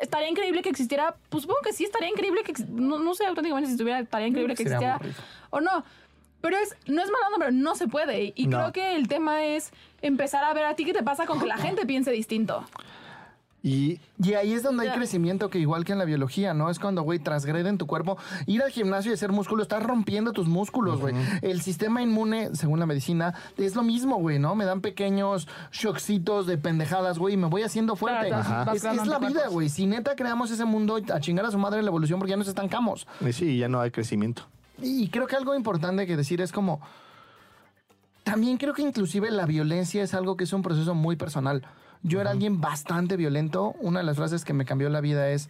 [0.00, 3.68] Estaría increíble que existiera, pues supongo que sí estaría increíble que, no, no sé auténticamente
[3.68, 5.00] si estuviera, estaría increíble que existiera
[5.50, 5.84] o no.
[6.42, 8.32] Pero es, no es mala onda, pero no se puede.
[8.36, 8.58] Y No.
[8.58, 11.46] creo que el tema es empezar a ver a ti qué te pasa con que
[11.46, 12.64] la gente piense distinto.
[13.66, 16.70] Y Y ahí es donde hay crecimiento que igual que en la biología, ¿no?
[16.70, 18.16] Es cuando, güey, transgreden tu cuerpo.
[18.46, 21.16] Ir al gimnasio y hacer músculo, estás rompiendo tus músculos, güey.
[21.42, 24.54] El sistema inmune, según la medicina, es lo mismo, güey, ¿no?
[24.54, 28.28] Me dan pequeños shockcitos de pendejadas, güey, y me voy haciendo fuerte.
[28.28, 28.72] Claro, Ajá.
[28.72, 29.68] Es, es la vida, güey.
[29.68, 32.46] Si neta creamos ese mundo a chingar a su madre la evolución porque ya nos
[32.46, 33.08] estancamos.
[33.20, 34.42] y sí, ya no hay crecimiento.
[34.80, 36.80] Y creo que algo importante que decir es como...
[38.26, 41.62] También creo que inclusive la violencia es algo que es un proceso muy personal.
[42.02, 43.76] Yo era alguien bastante violento.
[43.78, 45.48] Una de las frases que me cambió la vida es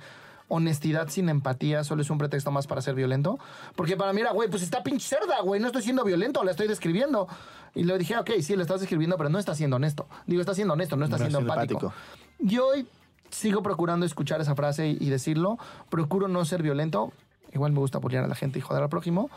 [0.49, 3.39] honestidad sin empatía solo es un pretexto más para ser violento.
[3.77, 6.51] Porque para mí era, güey, pues está pinche cerda, güey, no estoy siendo violento, la
[6.51, 7.27] estoy describiendo.
[7.75, 10.07] Y le dije, ok, sí, la estás describiendo, pero no está siendo honesto.
[10.27, 11.87] Digo, está siendo honesto, no está No siendo siendo empático.
[11.87, 12.55] empático.
[12.55, 12.87] Y hoy
[13.31, 15.57] sigo procurando escuchar esa frase y, y decirlo.
[15.89, 17.11] Procuro no ser violento.
[17.55, 19.31] Igual me gusta apoyar a la gente y joder al prójimo.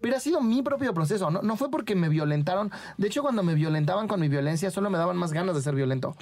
[0.00, 1.30] Pero ha sido mi propio proceso.
[1.30, 2.70] No, no fue porque me violentaron.
[2.96, 5.74] De hecho, cuando me violentaban con mi violencia, solo me daban más ganas de ser
[5.74, 6.14] violento.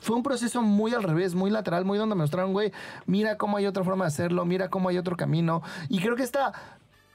[0.00, 2.72] Fue un proceso muy al revés, muy lateral, muy donde me mostraron, güey,
[3.06, 5.60] mira cómo hay otra forma de hacerlo, mira cómo hay otro camino.
[5.88, 6.52] Y creo que esta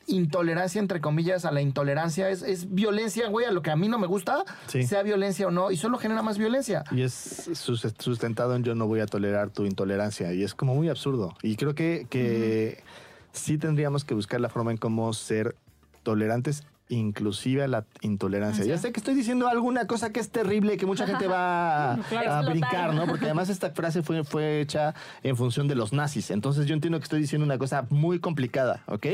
[0.05, 3.87] intolerancia, entre comillas, a la intolerancia es, es violencia, güey, a lo que a mí
[3.87, 4.83] no me gusta, Sí.
[4.83, 6.83] sea violencia o no, y solo genera más violencia.
[6.91, 7.13] Y es
[7.53, 10.33] sus- sustentado en yo no voy a tolerar tu intolerancia.
[10.33, 11.33] Y es como muy absurdo.
[11.41, 12.83] Y creo que, que
[13.31, 15.55] sí tendríamos que buscar la forma en cómo ser
[16.03, 18.65] tolerantes inclusive a la intolerancia.
[18.65, 22.39] Ya sé que estoy diciendo alguna cosa que es terrible, que mucha gente va a,
[22.39, 23.07] a brincar, ¿no?
[23.07, 26.29] Porque además esta frase fue, fue hecha en función de los nazis.
[26.29, 29.07] Entonces yo entiendo que estoy diciendo una cosa muy complicada, ¿ok?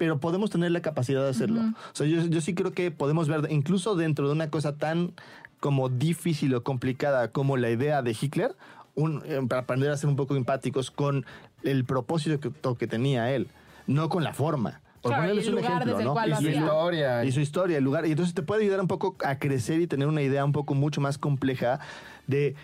[0.00, 1.60] pero podemos tener la capacidad de hacerlo.
[1.60, 5.12] O sea, yo, yo sí creo que podemos ver, incluso dentro de una cosa tan
[5.60, 8.56] como difícil o complicada como la idea de Hitler,
[8.94, 11.26] un, eh, para aprender a ser un poco empáticos con
[11.62, 13.48] el propósito que, que tenía él,
[13.86, 14.80] no con la forma.
[15.00, 16.26] Por Claro, y ponerles un ejemplo, ¿no?
[16.26, 17.24] Y su historia.
[17.24, 18.06] y su historia, el lugar.
[18.06, 20.74] Y entonces te puede ayudar un poco a crecer y tener una idea un poco
[20.74, 21.80] mucho más compleja
[22.26, 22.54] de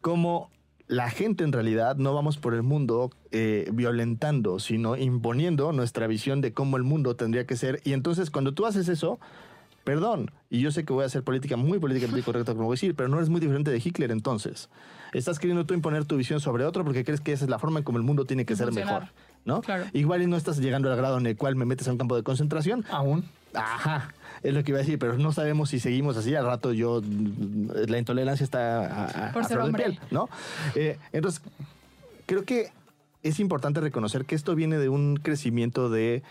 [0.00, 0.50] cómo
[0.86, 6.40] la gente en realidad no vamos por el mundo eh, violentando, sino imponiendo nuestra visión
[6.40, 7.80] de cómo el mundo tendría que ser.
[7.84, 9.18] Y entonces cuando tú haces eso,
[9.84, 12.76] perdón, y yo sé que voy a hacer política muy políticamente correcta, como voy a
[12.76, 14.68] decir, pero no eres muy diferente de Hitler entonces.
[15.12, 17.78] Estás queriendo tú imponer tu visión sobre otro porque crees que esa es la forma
[17.78, 19.02] en como el mundo tiene que ser Funcionar.
[19.02, 19.60] mejor, ¿no?
[19.60, 19.84] Claro.
[19.92, 22.16] Igual y no estás llegando al grado en el cual me metes a un campo
[22.16, 23.24] de concentración, Aún.
[23.56, 26.34] Ajá, es lo que iba a decir, pero no sabemos si seguimos así.
[26.34, 27.00] Al rato yo,
[27.86, 29.84] la intolerancia está a, a- Por a ser de hombre.
[29.84, 30.28] piel, ¿no?
[30.74, 31.40] Eh, entonces,
[32.26, 32.72] creo que
[33.22, 36.24] es importante reconocer que esto viene de un crecimiento de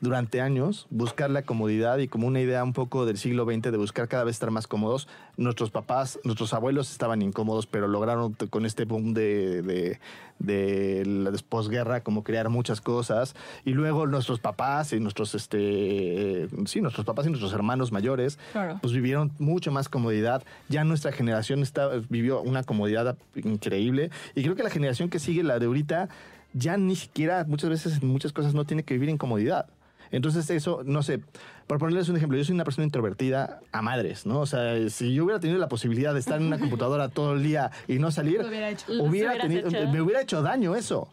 [0.00, 3.76] durante años buscar la comodidad y como una idea un poco del siglo XX de
[3.78, 5.08] buscar cada vez estar más cómodos.
[5.36, 9.98] Nuestros papás, nuestros abuelos estaban incómodos, pero lograron con este boom de, de,
[10.40, 13.34] de la posguerra como crear muchas cosas.
[13.64, 18.78] Y luego nuestros papás y nuestros, este, sí, nuestros papás y nuestros hermanos mayores, Claro.
[18.82, 20.42] pues vivieron mucho más comodidad.
[20.68, 24.10] Ya nuestra generación está, vivió una comodidad increíble.
[24.34, 26.08] Y creo que la generación que sigue, la de ahorita,
[26.52, 29.66] ya ni siquiera, muchas veces, en muchas cosas no tiene que vivir en comodidad.
[30.14, 31.20] Entonces eso, no sé,
[31.66, 34.40] por ponerles un ejemplo, yo soy una persona introvertida a madres, ¿no?
[34.40, 37.42] O sea, si yo hubiera tenido la posibilidad de estar en una computadora todo el
[37.42, 38.86] día y no salir, hubiera hecho.
[39.02, 39.88] Hubiera tenido- hecho.
[39.90, 41.08] me hubiera hecho daño eso.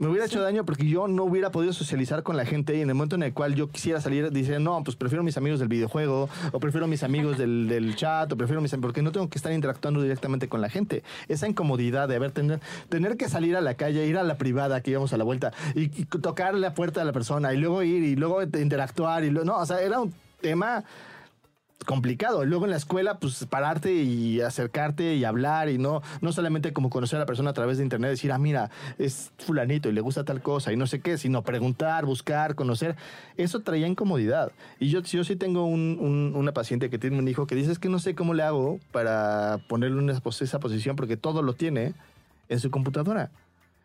[0.00, 2.88] Me hubiera hecho daño porque yo no hubiera podido socializar con la gente y en
[2.88, 5.68] el momento en el cual yo quisiera salir, dice, no, pues prefiero mis amigos del
[5.68, 9.28] videojuego, o prefiero mis amigos del, del chat, o prefiero mis am- porque no tengo
[9.28, 11.02] que estar interactuando directamente con la gente.
[11.28, 14.80] Esa incomodidad de haber tener, tener que salir a la calle, ir a la privada,
[14.80, 17.82] que íbamos a la vuelta, y, y tocar la puerta de la persona, y luego
[17.82, 20.82] ir, y luego interactuar, y luego, no, o sea, era un tema
[21.90, 22.44] complicado.
[22.44, 26.88] Luego en la escuela, pues pararte y acercarte y hablar y no, no solamente como
[26.88, 30.00] conocer a la persona a través de internet, decir, ah, mira, es fulanito y le
[30.00, 32.94] gusta tal cosa y no sé qué, sino preguntar, buscar, conocer.
[33.36, 34.52] Eso traía incomodidad.
[34.78, 37.72] Y yo, yo sí tengo un- un- una paciente que tiene un hijo que dice,
[37.72, 41.54] es que no sé cómo le hago para ponerle pos- esa posición porque todo lo
[41.54, 41.94] tiene
[42.48, 43.30] en su computadora.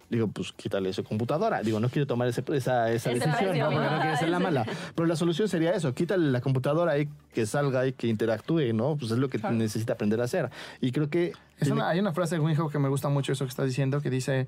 [0.10, 1.62] Digo, pues quítale su computadora.
[1.64, 3.72] Digo, no quiero tomar ese- esa, esa Ese decisión, precio, ¿no?
[3.72, 4.66] Porque no quiero ser la mala.
[4.96, 8.96] Pero la solución sería eso, quítale la computadora y que salga y que interactúe, ¿no?
[8.98, 9.56] Pues es lo que Claro.
[9.56, 10.50] necesita aprender a hacer.
[10.80, 11.30] Y creo que...
[11.30, 13.66] Es tiene- una- hay una frase de Winhoff que me gusta mucho, eso que estás
[13.66, 14.46] diciendo, que dice,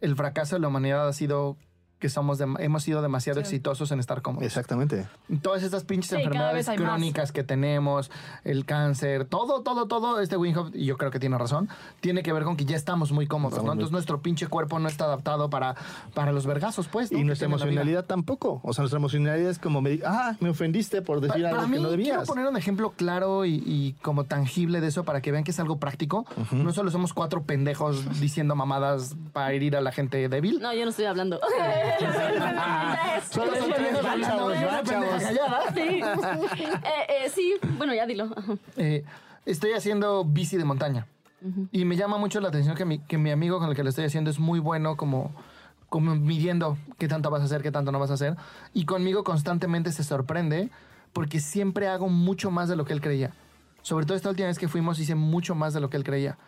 [0.00, 1.56] el fracaso de la humanidad ha sido
[2.04, 3.44] que somos dem- hemos sido demasiado Sí.
[3.56, 4.44] exitosos en estar cómodos.
[4.44, 5.06] Exactamente.
[5.40, 6.76] Todas estas pinches Sí, enfermedades más.
[6.76, 8.10] crónicas que tenemos,
[8.44, 12.30] el cáncer, todo, todo, todo, este Winhoff, y yo creo que tiene razón, tiene que
[12.34, 13.74] ver con que ya estamos muy cómodos, Estamos ¿no?
[13.76, 15.76] muy- Entonces nuestro pinche cuerpo no está adaptado para,
[16.12, 17.10] para los vergazos, pues.
[17.10, 17.18] ¿no?
[17.18, 18.60] Y nuestra emocionalidad tampoco.
[18.62, 21.76] O sea, nuestra emocionalidad es como, me, ah, me ofendiste por decir algo para que
[21.76, 22.28] no quiero debías.
[22.28, 25.58] poner un ejemplo claro y, y como tangible de eso para que vean que es
[25.58, 26.26] algo práctico.
[26.52, 30.60] No solo somos cuatro pendejos diciendo mamadas para herir a la gente débil.
[30.60, 31.40] No, yo no estoy hablando.
[33.30, 34.52] Solo son tres chavos,
[35.74, 36.00] sí.
[36.84, 38.28] Eh, eh, sí, bueno, ya dilo.
[38.76, 39.04] Eh,
[39.44, 41.06] estoy haciendo bici de montaña.
[41.72, 43.90] Y me llama mucho la atención que mi, que mi amigo con el que lo
[43.90, 45.34] estoy haciendo es muy bueno como,
[45.90, 48.36] como midiendo qué tanto vas a hacer, qué tanto no vas a hacer.
[48.72, 50.70] Y conmigo constantemente se sorprende
[51.12, 53.32] porque siempre hago mucho más de lo que él creía.
[53.82, 56.38] Sobre todo esta última vez que fuimos hice mucho más de lo que él creía.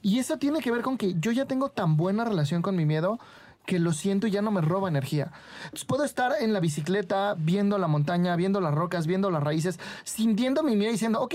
[0.00, 2.86] Y eso tiene que ver con que yo ya tengo tan buena relación con mi
[2.86, 3.18] miedo
[3.66, 5.30] que lo siento y ya no me roba energía.
[5.64, 9.78] Entonces puedo estar en la bicicleta viendo la montaña, viendo las rocas, viendo las raíces,
[10.04, 11.34] sintiendo mi miedo y diciendo, ok,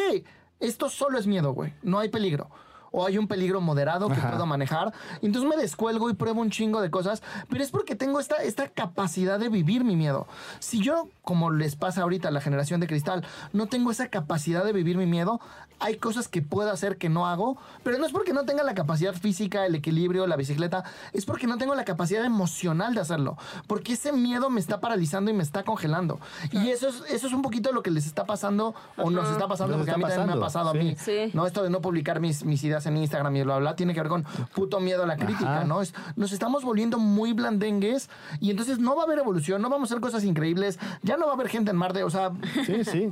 [0.59, 2.49] esto solo es miedo, güey, no hay peligro.
[2.95, 4.29] o hay un peligro moderado que Ajá.
[4.29, 4.93] puedo manejar.
[5.23, 8.67] Entonces me descuelgo y pruebo un chingo de cosas, pero es porque tengo esta, esta
[8.67, 10.27] capacidad de vivir mi miedo.
[10.59, 14.63] Si yo, como les pasa ahorita a la generación de cristal, no tengo esa capacidad
[14.65, 15.39] de vivir mi miedo,
[15.79, 18.73] hay cosas que puedo hacer que no hago, pero no es porque no tenga la
[18.73, 20.83] capacidad física, el equilibrio, la bicicleta,
[21.13, 25.31] es porque no tengo la capacidad emocional de hacerlo, porque ese miedo me está paralizando
[25.31, 26.19] y me está congelando.
[26.51, 29.47] Y eso es, eso es un poquito lo que les está pasando o nos está
[29.47, 30.95] pasando, Nos porque a mí está también me ha pasando, pasado a mí.
[30.99, 31.31] sí.
[31.33, 33.93] No, esto de no publicar mis, mis ideas en Instagram y bla, bla, bla, tiene
[33.93, 35.63] que ver con puto miedo a la crítica, Ajá.
[35.65, 35.81] ¿no?
[35.81, 38.09] Es, nos estamos volviendo muy blandengues
[38.39, 41.25] y entonces no va a haber evolución, no vamos a hacer cosas increíbles, ya no
[41.25, 42.31] va a haber gente en Marte, o sea,
[42.65, 43.11] Sí, sí.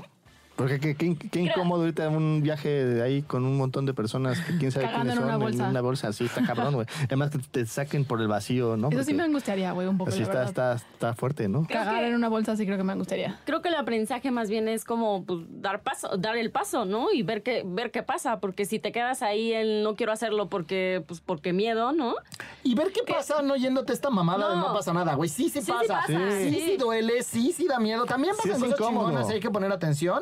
[0.55, 4.39] Porque qué, qué- qué incómodo ahorita un viaje de ahí con un montón de personas
[4.41, 5.63] que quién sabe Cagando quiénes en son una bolsa.
[5.63, 6.85] en una bolsa así está cabrón, güey.
[7.07, 8.89] Además que te saquen por el vacío, ¿no?
[8.89, 10.09] Eso sí me angustiaría, güey, un poco.
[10.11, 10.49] así la está, verdad.
[10.75, 11.65] está, está fuerte, ¿no?
[11.67, 13.39] Cagar en una bolsa sí creo que me angustiaría.
[13.45, 17.11] Creo que el aprendizaje más bien es como pues, dar paso, dar el paso, ¿no?
[17.11, 20.47] Y ver qué, ver qué pasa, porque si te quedas ahí el no quiero hacerlo
[20.49, 22.13] porque, pues, porque miedo, ¿no?
[22.63, 25.27] y ver qué pasa no yéndote esta mamada de no pasa nada, güey.
[25.29, 26.01] Sí, sí, Sí, sí pasa.
[26.01, 26.77] pasa, Sí, sí, sí.
[26.77, 28.05] duele, sí, sí da miedo.
[28.05, 29.07] También Sí, pasan es cosas incómodo.
[29.07, 30.21] chingonas y hay que poner atención.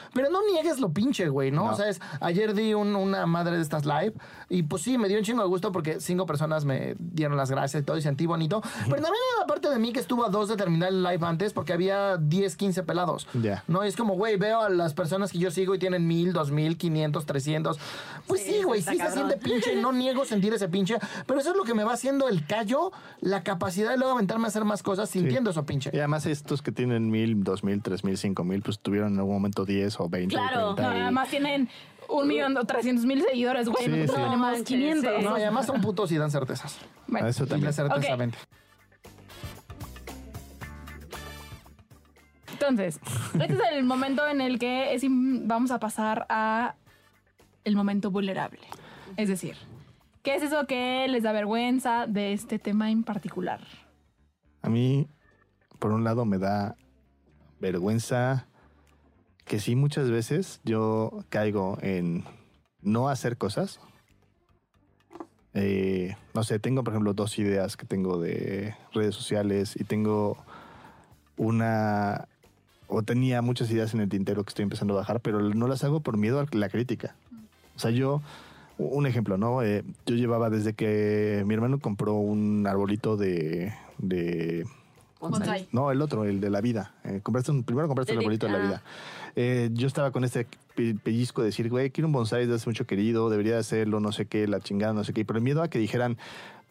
[0.13, 1.65] Pero no niegues lo pinche, güey, ¿no?
[1.65, 1.71] No.
[1.71, 4.13] O sea, es, ayer di un- una madre de estas live
[4.49, 7.49] y pues sí, me dio un chingo de gusto porque cinco personas me dieron las
[7.51, 8.61] gracias y todo y sentí bonito.
[8.61, 11.25] Pero también hay una parte de mí que estuvo a dos de terminar el live
[11.25, 13.27] antes porque había 10, 15 pelados.
[13.41, 13.63] Ya.
[13.67, 16.33] No, y es como, güey, veo a las personas que yo sigo y tienen mil,
[16.33, 17.79] dos mil, quinientos, trescientos.
[18.27, 21.51] Pues sí, Sí, güey, sí se siente pinche, no niego sentir ese pinche, pero eso
[21.51, 24.65] es lo que me va haciendo el callo, la capacidad de luego aventarme a hacer
[24.65, 25.89] más cosas sintiendo eso pinche.
[25.93, 29.19] Y además estos que tienen mil, dos mil, tres mil, cinco mil, pues tuvieron en
[29.19, 30.69] algún momento 10 o 20 Claro.
[30.69, 31.69] o 30 No, y- además tienen
[32.09, 33.85] un millón o trescientos mil seguidores, güey.
[33.85, 34.21] Sí, Nosotros sí.
[34.21, 35.15] tenemos No manches, 500.
[35.17, 35.23] sí.
[35.25, 36.77] No, y además son putos y dan certezas.
[37.07, 37.67] Bueno, Eso Y también.
[37.67, 38.17] la certeza.
[42.51, 42.99] Entonces,
[43.33, 46.75] este es el momento en el que es vamos a pasar a
[47.63, 48.59] el momento vulnerable.
[49.17, 49.55] Es decir,
[50.23, 53.61] ¿qué es eso que les da vergüenza de este tema en particular?
[54.61, 55.07] A mí,
[55.79, 56.75] por un lado, me da
[57.59, 58.47] vergüenza
[59.45, 62.23] que sí muchas veces yo caigo en
[62.81, 63.79] no hacer cosas.
[65.53, 70.37] Eh, no sé, tengo por ejemplo dos ideas que tengo de redes sociales y tengo
[71.35, 72.27] una
[72.87, 75.83] o tenía muchas ideas en el tintero que estoy empezando a bajar, pero no las
[75.83, 77.15] hago por miedo a la crítica.
[77.75, 78.21] O sea, yo,
[78.77, 79.63] un ejemplo, ¿no?
[79.63, 84.65] Eh, yo llevaba desde que mi hermano compró un arbolito de, de
[85.21, 85.69] Bonsai.
[85.71, 86.93] no, el otro, el de la vida.
[87.05, 88.81] Eh, compraste un, primero compraste El arbolito de la ah.
[89.35, 92.69] Eh, yo estaba con este pe- pellizco de decir, güey, quiero un bonsai desde hace
[92.69, 95.25] mucho querido, debería hacerlo, no sé qué, la chingada, no sé qué.
[95.25, 96.17] Pero el miedo a que dijeran,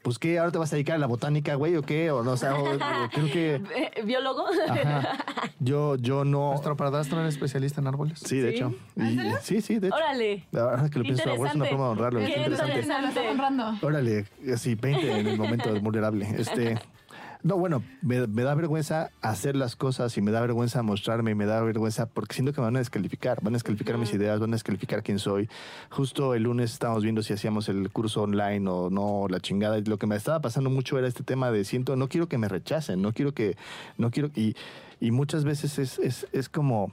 [0.03, 2.33] pues qué, ahora te vas a dedicar a la botánica, güey, o qué, o no,
[2.33, 2.79] o sea, o- o
[3.13, 3.61] creo que.
[3.77, 4.45] Eh, ¿Biólogo?
[4.69, 5.19] Ajá.
[5.59, 6.51] Yo, yo no.
[6.51, 8.19] Nuestro padrastro era especialista en árboles.
[8.21, 8.57] Sí, de ¿Sí?
[8.57, 8.75] hecho.
[8.97, 9.97] Y- sí, sí, de hecho.
[9.97, 10.47] Órale.
[10.53, 12.21] La verdad que lo pienso, es una forma de honrarlo.
[12.21, 12.73] Qué es interesante.
[12.73, 13.03] interesante.
[13.03, 13.75] Lo estás honrando.
[13.87, 16.27] Órale, así, 20 en el momento vulnerable.
[16.39, 16.79] Este,
[17.43, 21.35] no, bueno, me, me da vergüenza hacer las cosas y me da vergüenza mostrarme y
[21.35, 24.41] me da vergüenza porque siento que me van a descalificar, van a descalificar mis ideas,
[24.41, 25.49] van a descalificar quién soy.
[25.89, 29.79] Justo el lunes estábamos viendo si hacíamos el curso online o no, la chingada.
[29.79, 32.37] Y lo que me estaba pasando mucho era este tema de siento, no quiero que
[32.37, 33.57] me rechacen, no quiero que,
[33.97, 34.55] no quiero, y,
[35.01, 36.93] y muchas veces es, es, es como,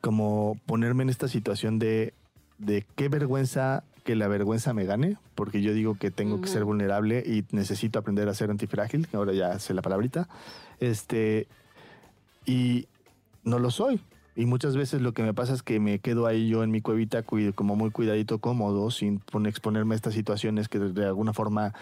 [0.00, 2.12] como ponerme en esta situación de,
[2.58, 6.64] de qué vergüenza que la vergüenza me gane, porque yo digo que tengo que ser
[6.64, 10.30] vulnerable y necesito aprender a ser antifrágil, que ahora ya sé la palabrita,
[10.80, 11.46] este,
[12.46, 12.86] y
[13.44, 14.00] no lo soy.
[14.34, 16.80] Y muchas veces lo que me pasa es que me quedo ahí yo en mi
[16.80, 17.22] cuevita
[17.54, 21.74] como muy cuidadito, cómodo, sin pon- exponerme a estas situaciones que de, de alguna forma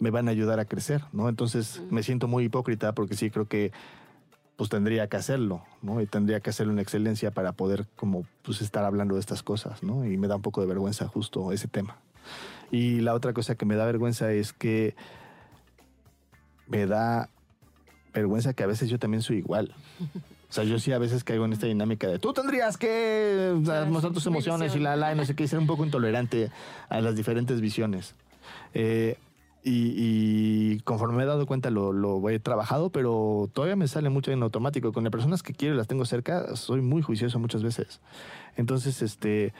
[0.00, 1.28] me van a ayudar a crecer, ¿no?
[1.28, 3.70] Entonces me siento muy hipócrita porque sí creo que
[4.56, 6.00] pues tendría que hacerlo, ¿no?
[6.00, 9.82] Y tendría que hacerlo en excelencia para poder como pues estar hablando de estas cosas,
[9.82, 10.04] ¿no?
[10.06, 11.96] Y me da un poco de vergüenza justo ese tema.
[12.70, 14.96] Y la otra cosa que me da vergüenza es que
[16.66, 17.28] me da
[18.14, 19.74] vergüenza que a veces yo también soy igual.
[20.48, 23.64] O sea, yo sí a veces caigo en esta dinámica de tú tendrías que o
[23.64, 25.66] sea, Claro, mostrar tus emociones y la, la, y no sé qué, y ser un
[25.66, 26.50] poco intolerante
[26.88, 28.14] a las diferentes visiones.
[28.72, 29.18] Eh,
[29.66, 34.10] y, y conforme me he dado cuenta lo, lo he trabajado, pero todavía me sale
[34.10, 34.92] mucho en automático.
[34.92, 38.00] Con las personas que quiero y las tengo cerca, soy muy juicioso muchas veces.
[38.56, 39.52] Entonces, este,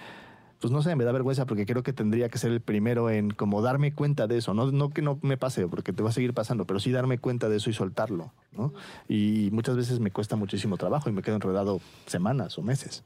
[0.60, 3.30] pues no sé, me da vergüenza porque creo que tendría que ser el primero en
[3.30, 4.54] como darme cuenta de eso.
[4.54, 7.18] No, no que no me pase, porque te va a seguir pasando, pero sí darme
[7.18, 8.72] cuenta de eso y soltarlo, ¿no?
[9.08, 13.02] Y muchas veces me cuesta muchísimo trabajo y me quedo enredado semanas o meses.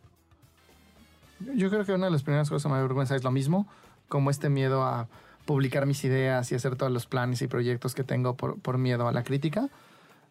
[1.56, 3.66] Yo creo que una de las primeras cosas que me da vergüenza es lo mismo,
[4.10, 5.08] como este miedo a
[5.50, 9.08] publicar mis ideas y hacer todos los planes y proyectos que tengo por, por miedo
[9.08, 9.68] a la crítica.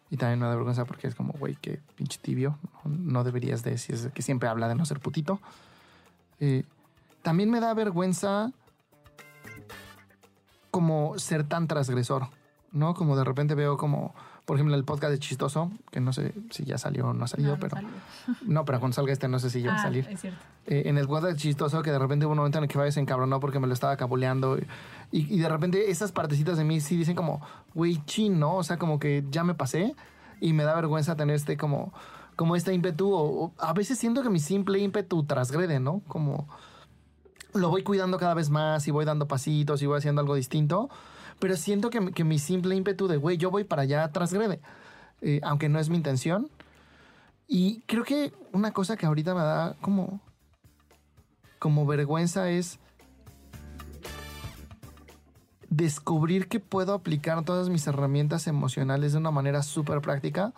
[0.08, 2.58] Y también me da vergüenza porque es como, güey, qué pinche tibio.
[2.86, 5.38] No, deberías de, es que siempre habla de no ser putito.
[6.40, 6.64] Y,
[7.20, 8.50] también me da vergüenza
[10.70, 12.28] como ser tan transgresor,
[12.72, 12.94] ¿no?
[12.94, 14.14] Como de repente veo como,
[14.50, 17.28] por ejemplo, el podcast de Chistoso, que no sé si ya salió o no ha
[17.28, 17.76] salido, No, no pero...
[17.76, 17.88] salió.
[18.42, 20.08] No, pero cuando salga este no sé si ya va a Ah, salir.
[20.10, 20.40] Es cierto.
[20.66, 22.76] Eh, en el podcast de Chistoso, que de repente hubo un momento en el que
[22.76, 24.58] Valle se encabronó porque me lo estaba cabuleando.
[25.12, 27.40] Y, y de repente esas partecitas de mí sí dicen como,
[27.74, 28.56] güey, chin, ¿no?
[28.56, 29.94] O sea, como que ya me pasé
[30.40, 31.92] y me da vergüenza tener este como,
[32.34, 33.12] como este ímpetu.
[33.14, 36.02] O, o a veces siento que mi simple ímpetu transgrede, ¿no?
[36.08, 36.48] Como
[37.54, 40.90] lo voy cuidando cada vez más y voy dando pasitos y voy haciendo algo distinto.
[41.40, 44.60] Pero siento que, que mi simple ímpetu de, güey, yo voy para allá transgrede.
[45.22, 46.48] Eh, aunque no es mi intención.
[47.46, 50.20] Y creo que una cosa que ahorita me da como,
[51.58, 52.78] como vergüenza es
[55.68, 60.52] descubrir que puedo aplicar todas mis herramientas emocionales de una manera súper práctica.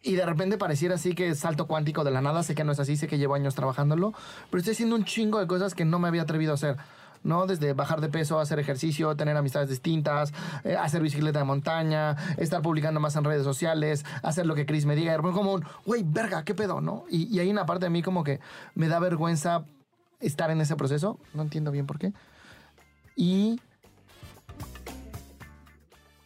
[0.00, 2.42] Y de repente pareciera así que salto cuántico de la nada.
[2.42, 4.14] Sé que no es así, sé que llevo años trabajándolo.
[4.50, 6.76] Pero estoy haciendo un chingo de cosas que no me había atrevido a hacer.
[7.22, 7.46] ¿No?
[7.46, 10.32] Desde bajar de peso, hacer ejercicio, tener amistades distintas,
[10.64, 14.86] eh, hacer bicicleta de montaña, estar publicando más en redes sociales, hacer lo que Chris
[14.86, 15.14] me diga.
[15.14, 17.04] Y como un, güey, verga, ¿qué pedo, no?
[17.10, 18.40] Y, y hay una parte de mí como que
[18.74, 19.64] me da vergüenza
[20.20, 21.18] estar en ese proceso.
[21.34, 22.12] No entiendo bien por qué.
[23.16, 23.60] Y...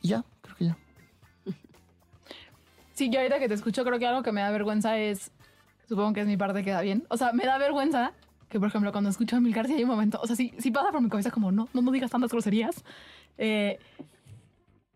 [0.00, 0.76] y ya, creo que ya.
[2.94, 5.30] Sí, yo ahorita que te escucho, creo que algo que me da vergüenza es.
[5.88, 7.04] Supongo que es mi parte que da bien.
[7.08, 8.12] O sea, me da vergüenza
[8.52, 10.20] que, por ejemplo, cuando escucho a Milcar, si hay un momento.
[10.22, 12.84] O sea, sí, sí pasa por mi cabeza como, no, no, no digas tantas groserías.
[13.38, 13.78] Eh,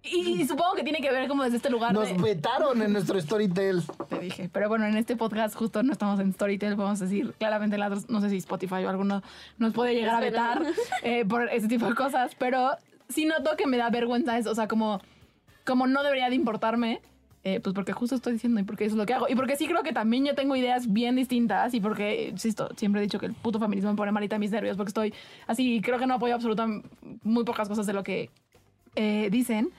[0.03, 2.15] y, y supongo que tiene que ver como desde este lugar Nos de.
[2.19, 3.83] vetaron en nuestro Storytel.
[4.09, 4.49] Te dije.
[4.53, 8.21] Pero bueno, en este podcast justo no estamos en Storytel, podemos decir claramente, la- no
[8.21, 9.23] sé si Spotify o alguno
[9.59, 10.63] nos puede llegar a vetar
[11.03, 12.71] eh, por ese tipo de cosas, pero
[13.09, 15.01] sí noto que me da vergüenza eso, o sea, como,
[15.65, 17.01] como no debería de importarme,
[17.47, 19.29] eh, pues porque justo estoy diciendo y porque eso es lo que hago.
[19.29, 23.01] Y porque sí creo que también yo tengo ideas bien distintas y porque, insisto, siempre
[23.01, 25.15] he dicho que el puto feminismo me pone malita mis nervios porque estoy
[25.47, 26.89] así, creo que no apoyo absolutamente
[27.23, 28.31] muy pocas cosas de lo que
[28.97, 29.71] eh, dicen.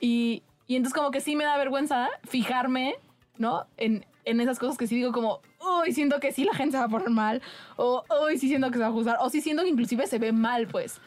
[0.00, 2.96] Y, y entonces como que sí me da vergüenza fijarme,
[3.38, 3.66] ¿no?
[3.76, 5.42] En, en esas cosas que sí digo como,
[5.80, 7.40] uy, siento que sí la gente se va a poner mal,
[7.76, 10.18] o uy, sí siento que se va a juzgar, o sí siento que inclusive se
[10.18, 11.00] ve mal, pues.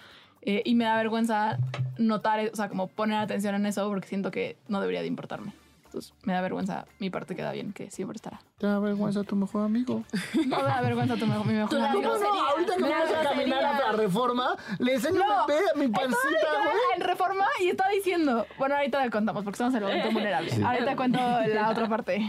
[0.43, 1.57] Eh, y me da vergüenza
[1.97, 5.51] notar, o sea, como poner atención en eso porque siento que no debería de importarme.
[5.89, 8.39] Entonces me da vergüenza mi parte queda bien, que siempre estará.
[8.59, 10.03] Te da vergüenza tu mejor amigo.
[10.47, 12.15] No me da vergüenza tu mejor, mi mejor la amigo.
[12.15, 16.17] No, ahorita que vamos a caminar a la reforma, le enseño No, ve mi pancita,
[16.37, 16.75] Estaba güey.
[16.95, 18.45] en reforma y está diciendo.
[18.59, 20.51] Bueno, ahorita le contamos porque estamos en el momento vulnerable.
[20.63, 22.21] Ahorita cuento la otra parte.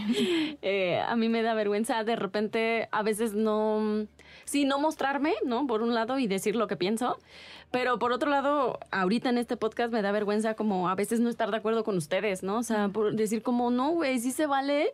[0.63, 4.07] Eh, a mí me da vergüenza de repente, a veces no,
[4.51, 5.65] sí, no mostrarme, ¿no?
[5.65, 7.17] Por un lado y decir lo que pienso,
[7.71, 11.29] pero por otro lado, ahorita en este podcast me da vergüenza como a veces no
[11.29, 12.57] estar de acuerdo con ustedes, ¿no?
[12.57, 14.91] O sea, por decir como, no, güey, sí se vale,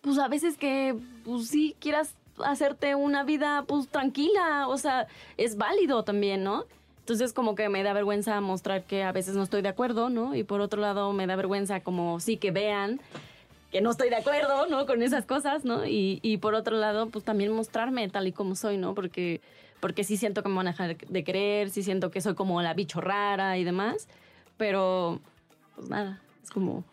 [0.00, 2.14] pues a veces que, pues sí, quieras
[2.44, 6.64] hacerte una vida, pues tranquila, o sea, es válido también, ¿no?
[6.98, 10.34] Entonces como que me da vergüenza mostrar que a veces no estoy de acuerdo, ¿no?
[10.34, 13.00] Y por otro lado me da vergüenza como sí que vean
[13.72, 14.86] que no estoy de acuerdo, ¿no?
[14.86, 15.86] Con esas cosas, ¿no?
[15.86, 18.94] Y, y por otro lado, pues también mostrarme tal y como soy, ¿no?
[18.94, 19.40] Porque,
[19.80, 22.62] porque sí siento que me van a dejar de querer, sí siento que soy como
[22.62, 24.08] la bicho rara y demás,
[24.56, 25.20] pero
[25.74, 26.84] pues nada, es como,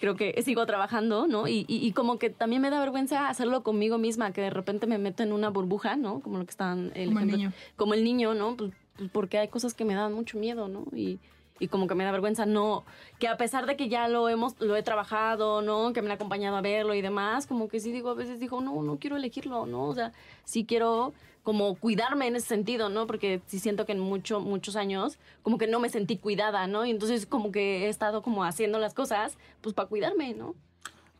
[0.00, 1.46] creo que sigo trabajando, ¿no?
[1.48, 4.86] Y, y, y como que también me da vergüenza hacerlo conmigo misma, que de repente
[4.86, 6.20] me meto en una burbuja, ¿no?
[6.20, 6.90] Como lo que están...
[6.94, 7.52] El Como el ejemplo- niño.
[7.76, 8.56] Como el niño, ¿no?
[8.56, 10.84] Pues, pues porque hay cosas que me dan mucho miedo, ¿no?
[10.96, 11.18] Y,
[11.58, 12.84] y como que me da vergüenza no
[13.18, 16.16] que a pesar de que ya lo hemos lo he trabajado no que me han
[16.16, 19.16] acompañado a verlo y demás como que sí digo a veces digo no no quiero
[19.16, 20.12] elegirlo no o sea
[20.44, 24.76] sí quiero como cuidarme en ese sentido no porque sí siento que en mucho, muchos
[24.76, 28.44] años como que no me sentí cuidada no y entonces como que he estado como
[28.44, 30.54] haciendo las cosas pues para cuidarme no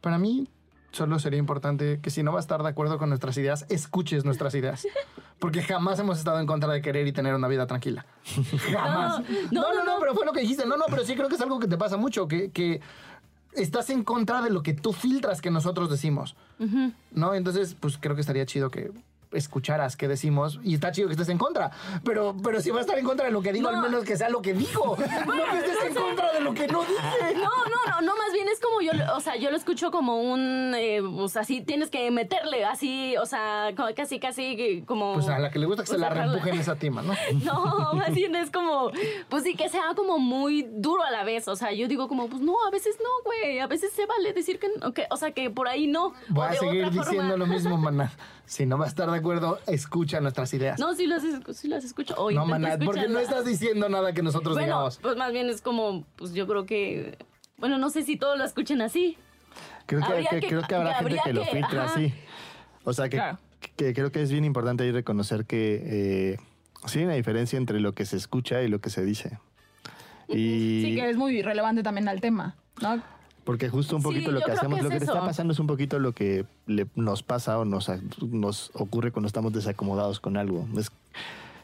[0.01, 0.49] Para mí,
[0.97, 4.25] solo sería importante que si no va a estar de acuerdo con nuestras ideas, escuches
[4.25, 4.87] nuestras ideas.
[5.39, 8.07] Porque jamás hemos estado en contra de querer y tener una vida tranquila.
[8.73, 9.21] Jamás.
[9.53, 10.67] No no, no, pero fue lo que dijiste.
[10.67, 12.81] No, no, pero sí creo que es algo que te pasa mucho, que, que
[13.53, 16.35] estás en contra de lo que tú filtras que nosotros decimos.
[17.13, 17.35] ¿No?
[17.35, 18.91] Entonces, pues creo que estaría chido que
[19.37, 21.71] escucharas qué decimos y está chido que estés en contra
[22.05, 24.17] pero pero si va a estar en contra de lo que digo al menos que
[24.17, 24.97] sea lo que digo
[25.27, 28.33] no que estés en contra de lo que no dije No, no, no, no, más
[28.33, 31.61] bien es como yo, o sea, yo lo escucho como un, eh, o sea, así
[31.61, 35.15] tienes que meterle, así, o sea, casi, casi como...
[35.15, 36.33] pues a la que le gusta que se pues, la sacarla.
[36.33, 38.91] reempujen esa tima no No, más bien es como,
[39.29, 41.49] pues sí, que sea como muy duro a la vez.
[41.49, 43.59] O sea, yo digo como, pues no, a veces no, güey.
[43.61, 46.13] A veces se vale decir que, que- o sea, que por ahí no.
[46.29, 47.11] Voy o a de seguir otra forma.
[47.11, 48.11] diciendo lo mismo, maná.
[48.47, 50.79] Si no va a estar de acuerdo, escucha nuestras ideas.
[50.79, 51.23] No, sí las,
[51.57, 52.15] sí las escucho.
[52.17, 54.99] O No, maná, porque no estás diciendo nada que nosotros Bueno, digamos.
[55.03, 57.19] pues más bien es como, pues yo creo que,
[57.59, 59.19] bueno, no sé si todos lo escuchen así.
[59.87, 61.95] Creo que, que- que- creo que habrá que gente habría que lo que- filtra ajá.
[61.95, 62.15] así.
[62.85, 63.39] O sea, que Claro.
[63.77, 66.37] que creo que es bien importante ahí reconocer que eh,
[66.87, 69.39] sí hay una diferencia entre lo que se escucha y lo que se dice.
[70.29, 73.03] Y Sí, que es muy relevante también al tema, ¿no?
[73.47, 75.61] Porque justo un Sí, poquito lo que hacemos, que lo que te está pasando es
[75.61, 77.89] un poquito lo que le- nos pasa o nos,
[78.31, 80.67] nos ocurre cuando estamos desacomodados con algo.
[80.77, 80.91] Es-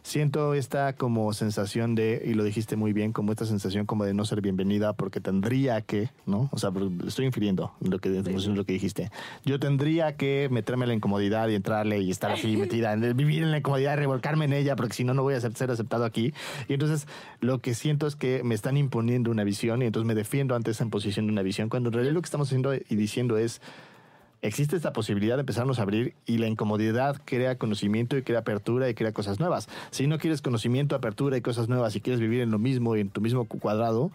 [0.02, 4.14] siento esta como sensación de, y lo dijiste muy bien, como esta sensación como de
[4.14, 6.48] no ser bienvenida porque tendría que, ¿no?
[6.52, 6.70] O sea,
[7.06, 9.10] estoy infiriendo lo que, lo que dijiste.
[9.44, 13.42] Yo tendría que meterme en la incomodidad y entrarle y estar así metida, en, vivir
[13.42, 16.04] en la incomodidad, revolcarme en ella porque si no, no voy a ser, ser aceptado
[16.04, 16.34] aquí.
[16.68, 17.06] Y entonces
[17.40, 20.72] lo que siento es que me están imponiendo una visión y entonces me defiendo ante
[20.72, 23.60] esa imposición de una visión, cuando en realidad lo que estamos haciendo y diciendo es
[24.42, 28.88] existe esta posibilidad de empezarnos a abrir y la incomodidad crea conocimiento y crea apertura
[28.88, 29.68] y crea cosas nuevas.
[29.90, 33.00] Si no quieres conocimiento, apertura y cosas nuevas y quieres vivir en lo mismo y
[33.00, 34.10] en tu mismo cu- cuadrado,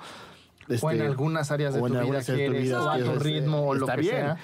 [0.81, 2.83] o en este, algunas áreas de o en tu vida áreas de tu quieres, vida
[2.83, 4.15] o a quieres, tu ritmo, o lo que bien.
[4.15, 4.37] sea.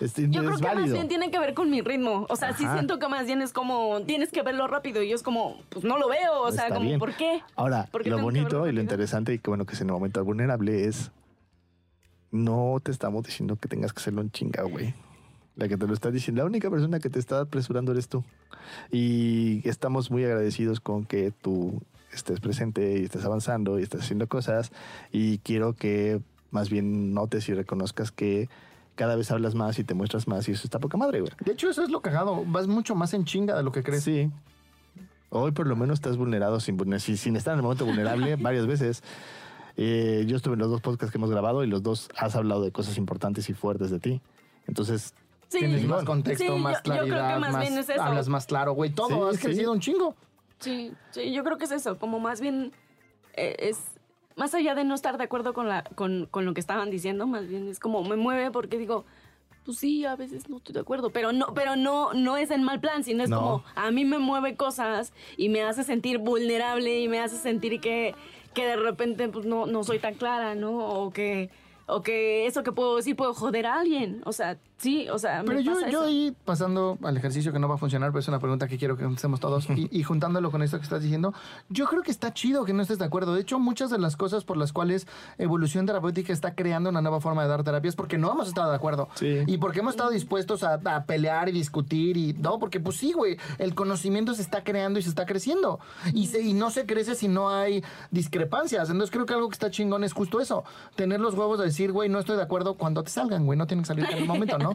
[0.00, 0.94] Este, Yo creo que más válido.
[0.94, 2.24] bien tiene que ver con mi ritmo.
[2.28, 2.74] O sea, sí Ajá.
[2.74, 5.02] siento que más bien es como, tienes que verlo rápido.
[5.02, 6.40] Y yo es como, pues no lo veo.
[6.42, 7.00] O sea, Está como, bien.
[7.00, 7.42] ¿por qué?
[7.56, 9.92] Ahora, ¿Por qué lo bonito y lo interesante y que bueno que es en el
[9.94, 11.10] momento vulnerable es
[12.30, 14.94] no te estamos diciendo que tengas que hacerlo en chinga, güey.
[15.58, 18.24] La que te lo está diciendo, la única persona que te está apresurando eres tú.
[18.92, 21.82] Y estamos muy agradecidos con que tú
[22.12, 24.70] estés presente y estés avanzando y estés haciendo cosas.
[25.10, 28.48] Y quiero que más bien notes y reconozcas que
[28.94, 31.32] cada vez hablas más y te muestras más y eso está poca madre, güey.
[31.44, 32.44] De hecho, eso es lo cagado.
[32.46, 34.04] Vas mucho más en chinga de lo que crees.
[34.04, 34.30] Sí.
[35.30, 39.02] Hoy por lo menos estás vulnerado sin, sin estar en el momento vulnerable varias veces.
[39.76, 42.62] Eh, yo estuve en los dos podcasts que hemos grabado y los dos has hablado
[42.62, 44.20] de cosas importantes y fuertes de ti.
[44.66, 45.14] Entonces,
[45.48, 48.02] Sí, Tienes más Sí, contexto, yo- más yo creo que claridad, más bien es eso.
[48.02, 48.90] hablas más claro, güey.
[48.90, 49.46] Todo, Sí, has sí.
[49.46, 50.14] crecido un chingo.
[50.58, 52.72] Sí, sí, yo creo que es eso, como más bien
[53.34, 53.78] eh, es
[54.36, 57.26] más allá de no estar de acuerdo con, la, con, con lo que estaban diciendo,
[57.26, 59.04] más bien es como me mueve porque digo,
[59.64, 62.62] pues sí, a veces no estoy de acuerdo, pero no, pero no, no es en
[62.64, 63.38] mal plan, sino es No.
[63.40, 67.80] como a mí me mueve cosas y me hace sentir vulnerable y me hace sentir
[67.80, 68.14] que,
[68.54, 70.76] que de repente pues no, no soy tan clara, ¿no?
[70.78, 71.50] O que,
[71.86, 74.22] o que eso que puedo decir puedo joder a alguien.
[74.24, 76.08] O sea, sí, o sea, Pero me yo, pasa yo eso.
[76.08, 78.96] ahí, pasando al ejercicio que no va a funcionar, pero es una pregunta que quiero
[78.96, 81.34] que contestemos todos, y, y juntándolo con esto que estás diciendo,
[81.68, 83.34] yo creo que está chido que no estés de acuerdo.
[83.34, 85.06] De hecho, muchas de las cosas por las cuales
[85.36, 88.70] evolución terapéutica está creando una nueva forma de dar terapia es porque no hemos estado
[88.70, 89.08] de acuerdo.
[89.14, 89.42] Sí.
[89.46, 93.12] Y porque hemos estado dispuestos a, a pelear y discutir, y no, porque pues sí,
[93.12, 95.80] güey, el conocimiento se está creando y se está creciendo.
[96.14, 98.90] Y, se, y no se crece si no hay discrepancias.
[98.90, 100.64] Entonces creo que algo que está chingón es justo eso,
[100.94, 103.66] tener los huevos de decir, güey, no estoy de acuerdo cuando te salgan, güey, no
[103.66, 104.67] tienen que salir en el momento, ¿no?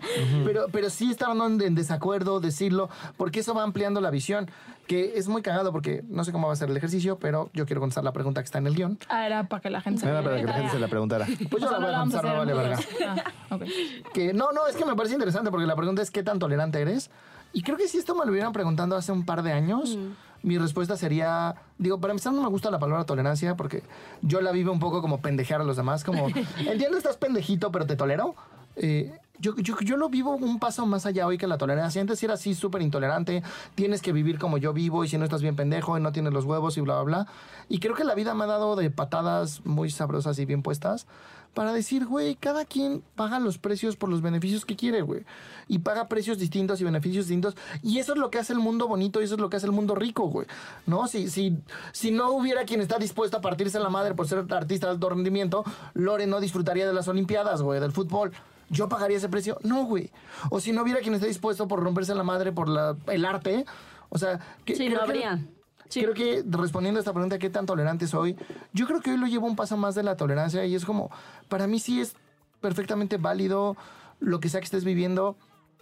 [0.46, 4.50] Pero, pero sí estar en, en desacuerdo, decirlo, porque eso va ampliando la visión,
[4.88, 7.66] que es muy cagado porque no sé cómo va a ser el ejercicio, pero yo
[7.66, 8.98] quiero contestar la pregunta que está en el guion.
[9.10, 11.26] Ah, era para que la gente se era para que la gente se la preguntara.
[11.50, 12.80] Pues yo O sea, la voy a contestar, no vale verga.
[13.50, 13.60] Ah.
[14.14, 16.82] Que no, no, es que me parece interesante porque la pregunta es qué tan tolerante
[16.82, 17.10] eres.
[17.54, 19.98] Y creo que si esto me lo hubieran preguntado hace un par de años,
[20.42, 23.84] mi respuesta sería, digo, para empezar no me gusta la palabra tolerancia porque
[24.22, 26.28] yo la vivo un poco como pendejear a los demás, como,
[26.60, 28.36] entiendo estás pendejito, pero te tolero.
[28.76, 32.02] Eh, yo, yo, yo lo vivo un paso más allá hoy que la tolerancia.
[32.02, 33.44] Antes era así súper intolerante,
[33.76, 36.34] tienes que vivir como yo vivo y si no estás bien pendejo y no tienes
[36.34, 37.28] los huevos y bla, bla, bla.
[37.70, 41.08] Y creo que la vida me ha dado de patadas muy sabrosas y bien puestas
[41.54, 45.24] para decir, güey, cada quien paga los precios por los beneficios que quiere, güey.
[45.68, 47.56] Y paga precios distintos y beneficios distintos.
[47.84, 49.68] Y eso es lo que hace el mundo bonito y eso es lo que hace
[49.68, 50.48] el mundo rico, güey.
[50.88, 51.08] ¿No?
[51.08, 51.58] Si, si,
[51.92, 55.10] si no hubiera quien está dispuesto a partirse la madre por ser artista de alto
[55.10, 55.64] rendimiento,
[55.94, 58.32] Lore no disfrutaría de las Olimpiadas, güey, del fútbol.
[58.74, 59.58] ¿Yo pagaría ese precio?
[59.64, 60.12] No, güey.
[60.50, 63.66] O si no hubiera quien esté dispuesto por romperse la madre por la, el arte,
[64.10, 64.40] o sea...
[64.66, 65.40] Que, Sí, creo que- habría.
[65.90, 66.02] Sí.
[66.02, 68.36] Creo que respondiendo a esta pregunta, ¿qué tan tolerante soy?
[68.74, 71.12] Yo creo que hoy lo llevo un paso más de la tolerancia y es como,
[71.50, 72.16] para mí sí es
[72.62, 73.78] perfectamente válido
[74.20, 75.38] lo que sea que estés viviendo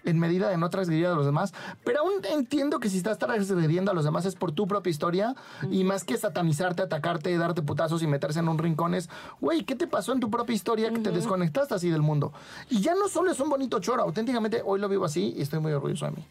[0.05, 3.91] en medida de no transgredir a los demás, pero aún entiendo que si estás transgrediendo
[3.91, 5.35] a los demás es por tu propia historia
[5.69, 9.75] y más que satanizarte, atacarte, darte putazos y meterse en un rincón es, güey, ¿qué
[9.75, 12.33] te pasó en tu propia historia que te desconectaste así del mundo?
[12.69, 15.59] Y ya no solo es un bonito choro, auténticamente hoy lo vivo así y estoy
[15.59, 16.25] muy orgulloso de mí.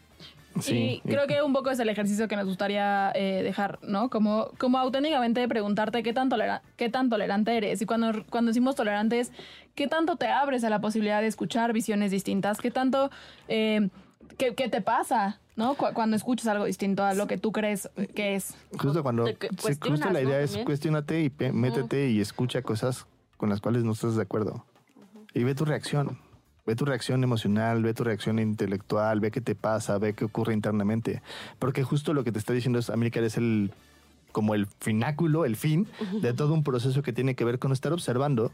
[0.67, 4.09] Y creo que un poco es el ejercicio que nos gustaría eh, dejar, ¿no?
[4.09, 7.81] Como, como auténticamente preguntarte qué tan, tolera- qué tan tolerante eres.
[7.81, 9.31] Y cuando, cuando decimos tolerantes,
[9.75, 12.59] ¿qué tanto te abres a la posibilidad de escuchar visiones distintas?
[12.59, 13.09] ¿Qué tanto...
[13.47, 13.89] eh,
[14.37, 15.39] ¿qué, qué te pasa?
[15.55, 15.75] ¿No?
[15.75, 18.55] Cu- cuando escuchas algo distinto a lo que tú crees que es.
[18.77, 20.43] Justo cuando sí, cuestionas, justo la idea ¿no?
[20.43, 23.05] es cuestionate y métete y escucha cosas
[23.37, 24.65] con las cuales no estás de acuerdo.
[25.33, 26.17] Y ve tu reacción.
[26.71, 30.53] Ve tu reacción emocional, ve tu reacción intelectual, ve qué te pasa, ve qué ocurre
[30.53, 31.21] internamente.
[31.59, 33.73] Porque justo lo que te está diciendo es, América es el
[34.31, 35.85] como el fináculo, el fin
[36.21, 38.53] de todo un proceso que tiene que ver con estar observando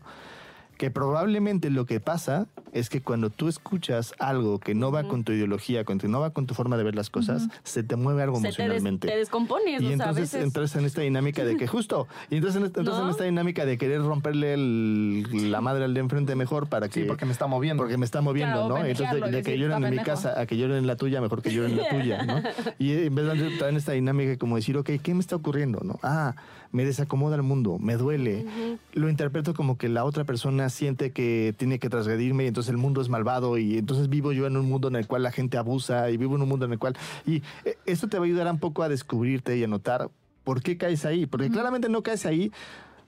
[0.77, 5.23] que probablemente lo que pasa es que cuando tú escuchas algo que no va con
[5.23, 7.95] tu ideología, con que no va con tu forma de ver las cosas, se te
[7.95, 9.07] mueve algo Se te, des- emocionalmente.
[9.07, 10.43] te descompones, y o sea, a entonces veces.
[10.43, 13.77] entras en esta dinámica de que justo, y entonces en- entras en esta dinámica de
[13.79, 17.47] querer romperle el- la madre al de enfrente mejor para que Sí, porque me está
[17.47, 17.81] moviendo.
[17.81, 18.85] porque me está moviendo, Claro, ¿no?
[18.85, 20.05] Entonces, de, que lloren "Está en mi pendejo".
[20.05, 22.41] casa a que lloren en la tuya, mejor que lloren en la tuya, ¿no?
[22.77, 25.79] Y en vez de entrar en esta dinámica como decir, ok, ¿qué me está ocurriendo,
[25.83, 25.99] no?
[26.03, 26.35] Ah,
[26.71, 28.45] me desacomoda el mundo, me duele.
[28.93, 32.77] Lo interpreto como que la otra persona siente que tiene que transgredirme y entonces el
[32.77, 35.57] mundo es malvado y entonces vivo yo en un mundo en el cual la gente
[35.57, 36.97] abusa y vivo en un mundo en el cual...
[37.25, 40.09] Y eh, esto te va a ayudar un poco a descubrirte y a notar
[40.43, 42.51] por qué caes ahí, porque claramente no caes ahí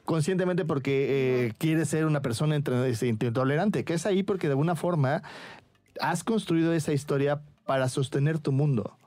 [0.03, 5.21] conscientemente porque eh, quieres ser una persona este, intolerante, caes ahí porque de alguna forma
[6.01, 8.97] has construido esa historia para sostener tu mundo.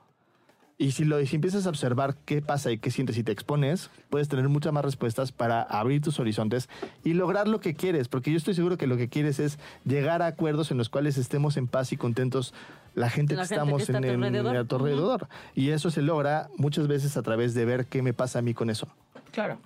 [0.83, 3.89] Y si, lo, si empiezas a observar qué pasa y qué sientes y te expones,
[4.09, 6.67] puedes tener muchas más respuestas para abrir tus horizontes
[7.05, 8.09] y lograr lo que quieres.
[8.09, 11.17] Porque yo estoy seguro que lo que quieres es llegar a acuerdos en los cuales
[11.17, 12.53] estemos en paz y contentos
[12.95, 14.57] la gente La que gente estamos en, en- alrededor.
[14.57, 15.27] a tu alrededor.
[15.55, 18.53] Y eso se logra muchas veces a través de ver qué me pasa a mí
[18.53, 18.89] con eso.
[19.31, 19.59] Claro.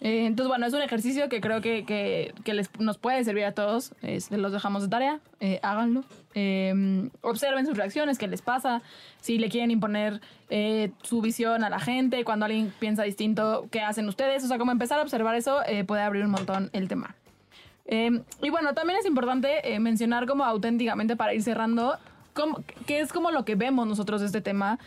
[0.00, 3.44] Eh, entonces, bueno, es un ejercicio que creo que, que- que les, nos puede servir
[3.44, 3.92] a todos.
[4.02, 5.20] Este, los dejamos de tarea.
[5.40, 6.04] eh, háganlo.
[6.34, 8.80] Eh, observen sus reacciones, qué les pasa.
[9.20, 10.20] Si le quieren imponer
[10.50, 14.44] eh, su visión a la gente, cuando alguien piensa distinto, qué hacen ustedes.
[14.44, 17.16] O sea, como empezar a observar eso puede abrir un montón el tema.
[17.86, 21.96] Eh, y bueno, también es importante mencionar como auténticamente para ir cerrando,
[22.86, 24.78] qué es como lo que vemos nosotros de este tema.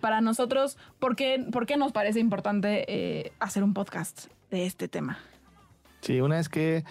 [0.00, 1.44] Para nosotros, ¿por qué,
[1.76, 5.18] nos parece importante hacer un podcast de este tema?
[6.00, 6.84] Sí, una es que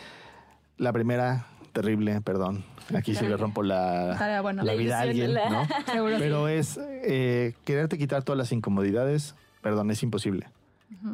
[0.77, 2.63] la primera, terrible, perdón.
[2.95, 4.63] Aquí sí le rompo la, Estaría bueno.
[4.63, 5.33] la La vida a alguien, ¿no?
[5.33, 10.47] la- Seguro Pero es eh, quererte quitar todas las incomodidades, perdón, es imposible.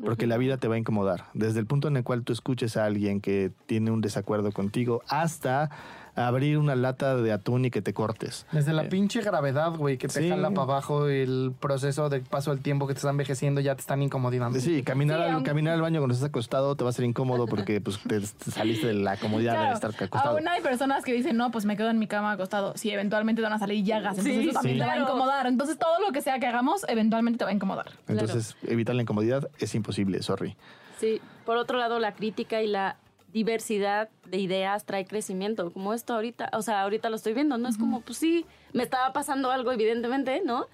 [0.06, 1.26] Porque la vida te va a incomodar.
[1.34, 5.02] Desde el punto en el cual tú escuches a alguien que tiene un desacuerdo contigo
[5.08, 5.72] hasta
[6.16, 8.45] abrir una lata de atún y que te cortes.
[8.51, 10.30] Desde la pinche gravedad, güey, que te Sí.
[10.30, 13.82] jala para abajo el proceso del paso del tiempo que te está envejeciendo, ya te
[13.82, 14.59] están incomodando.
[14.59, 17.05] Sí, caminar, Sí, al, aunque- caminar al baño cuando estás acostado te va a ser
[17.05, 20.38] incómodo porque pues, te, te saliste de la comodidad de Claro, estar acostado.
[20.38, 22.74] aún hay personas que dicen, no, pues me quedo en mi cama acostado.
[22.76, 24.18] Sí, eventualmente te van a salir llagas.
[24.18, 24.80] Entonces Sí, eso también sí.
[24.82, 25.47] te va a incomodar.
[25.47, 27.91] Entonces todo lo que sea que hagamos, eventualmente te va a incomodar.
[28.07, 30.55] Entonces, evitar la incomodidad es imposible, sorry.
[30.99, 32.95] Sí, por otro lado, la crítica y la
[33.34, 37.68] diversidad de ideas trae crecimiento, como esto ahorita, o sea, ahorita lo estoy viendo, ¿no?
[37.68, 40.68] Es como, pues sí, me estaba pasando algo, evidentemente, ¿no?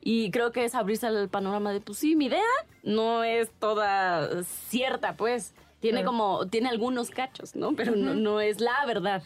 [0.00, 2.42] Y creo que es abrirse al panorama de, pues sí, mi idea
[2.82, 5.54] no es toda cierta, pues.
[5.80, 6.12] Tiene Claro.
[6.12, 7.74] como, tiene algunos cachos, ¿no?
[7.74, 9.22] Pero no, no es la verdad.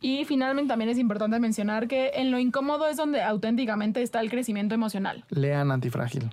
[0.00, 4.30] Y finalmente también es importante mencionar que en lo incómodo es donde auténticamente está el
[4.30, 5.24] crecimiento emocional.
[5.30, 6.30] Lean antifrágil.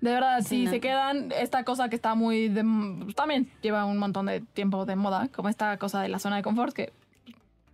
[0.00, 0.70] De verdad, si no.
[0.70, 2.48] se quedan, esta cosa que está muy...
[2.48, 2.64] de-
[3.02, 6.36] pues, también lleva un montón de tiempo de moda, como esta cosa de la zona
[6.36, 6.92] de confort, que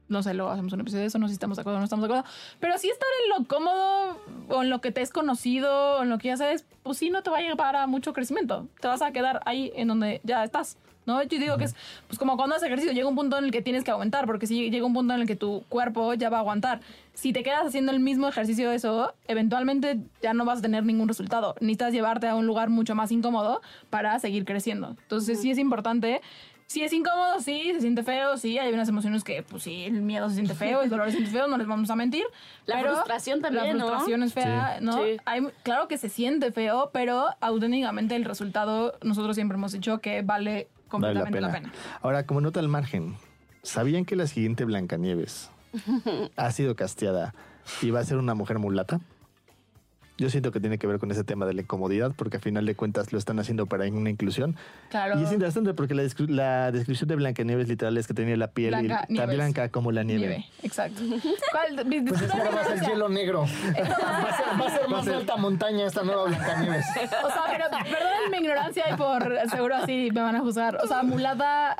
[0.08, 1.80] no sé, luego hacemos un episodio de eso, no sé si estamos de acuerdo o
[1.80, 2.30] no estamos de acuerdo.
[2.60, 4.16] Pero sí estar en lo cómodo
[4.48, 7.10] o en lo que te es conocido o en lo que ya sabes, pues sí
[7.10, 8.68] no te va a llevar a mucho crecimiento.
[8.80, 10.78] Te vas a quedar ahí en donde ya estás.
[11.06, 11.22] ¿No?
[11.22, 11.76] Yo digo que es
[12.08, 14.46] pues como cuando haces ejercicio, llega un punto en el que tienes que aumentar, porque
[14.46, 16.80] si llega un punto en el que tu cuerpo ya va a aguantar.
[17.14, 20.84] Si te quedas haciendo el mismo ejercicio de eso, eventualmente ya no vas a tener
[20.84, 21.54] ningún resultado.
[21.60, 24.96] Necesitas llevarte a un lugar mucho más incómodo para seguir creciendo.
[25.00, 26.20] Entonces sí es importante
[26.66, 30.02] Sí, es incómodo, sí, se siente feo, sí, hay unas emociones que, pues sí, el
[30.02, 32.24] miedo se siente feo, el dolor se siente feo, no les vamos a mentir.
[32.66, 33.86] La pero frustración también, La ¿no?
[33.86, 34.94] frustración es fea, ¿no?
[34.94, 35.16] Sí.
[35.26, 40.22] Hay- claro que se siente feo, pero auténticamente el resultado, nosotros siempre hemos dicho que
[40.22, 41.46] vale Vale la completamente pena.
[41.48, 41.72] la pena.
[42.02, 43.16] Ahora, como nota al margen,
[43.62, 45.50] ¿sabían que la siguiente Blancanieves
[46.36, 47.34] ha sido casteada
[47.82, 49.00] y va a ser una mujer mulata?
[50.18, 52.64] Yo siento que tiene que ver con ese tema de la incomodidad, porque a final
[52.64, 54.56] de cuentas lo están haciendo para una inclusión.
[54.88, 55.20] Claro.
[55.20, 58.48] Y es interesante porque la, descri- la descripción de Blancanieves literal es que tenía la
[58.48, 60.20] piel Blanca y- tan blanca como la nieve.
[60.28, 61.02] Nieve, exacto.
[61.52, 61.86] ¿Cuál?
[62.08, 63.40] Pues es que ahora va a ser hielo negro.
[63.42, 66.86] Va a ser, va a ser más alta montaña esta nueva Blancanieves.
[66.96, 70.76] O sea, pero perdonen mi ignorancia y por seguro así me van a juzgar.
[70.82, 71.76] O sea, mulata.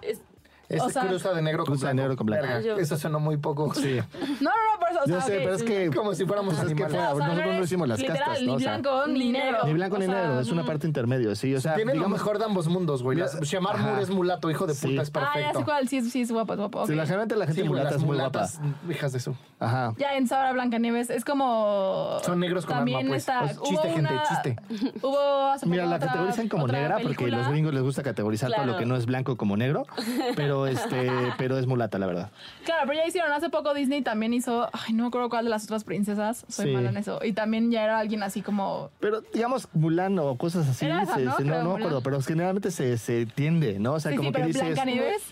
[0.69, 2.03] Es O sea, cruza de negro con cruza de blanco.
[2.09, 2.61] negro con blanco.
[2.67, 3.73] Yo- Eso sonó muy poco.
[3.75, 3.99] Sí,
[4.41, 5.01] No, no, no, por eso.
[5.03, 5.91] O sea, yo sé, pero es que...
[5.95, 8.53] Como si fuéramos es que o nosotros no hicimos las literal, castas, ¿no?
[8.55, 9.59] O Ni sea, blanco ni negro.
[9.65, 11.55] ni blanco ni O negro, es una parte intermedio, sí.
[11.55, 13.19] O sea, Tiene lo digamos, mejor de ambos mundos, güey.
[13.43, 13.79] Shamar.
[13.79, 14.89] Moore es mulato, hijo de Sí.
[14.89, 15.59] puta, es Ah, ya perfecto.
[15.61, 15.89] sé cuál.
[15.89, 16.81] Sí, sí, es guapo, es guapo.
[16.81, 16.87] ok.
[16.89, 18.49] sí, la gente, la gente Sí, mulata las es muy guapa.
[18.91, 19.35] hijas de su.
[19.61, 19.95] Ajá.
[19.99, 22.19] Ya en Sabra Blancanieves es como.
[22.25, 23.23] Son negros con También pues.
[23.23, 24.57] está- hubo chiste, gente, una- chiste.
[25.03, 27.39] Hubo hace Mira, la categorizan como negra porque película.
[27.39, 29.87] los gringos les gusta categorizar todo lo que no es blanco como negro,
[30.35, 32.31] pero pero este, pero es mulata, la verdad.
[32.65, 35.51] Claro, pero ya hicieron hace poco Disney también hizo, ay, no me acuerdo cuál de
[35.51, 36.73] las otras princesas, soy Sí.
[36.73, 37.21] mala en eso.
[37.23, 41.17] Y también ya era alguien así como Pero digamos Mulan o cosas así, Era esa,
[41.17, 41.37] se- ¿no?
[41.37, 43.95] se- no, me acuerdo, pero generalmente se, se entiende, ¿no?
[43.95, 44.63] O sea, Sí, como sí, que pero dices.
[44.63, 45.23] Blancanieves.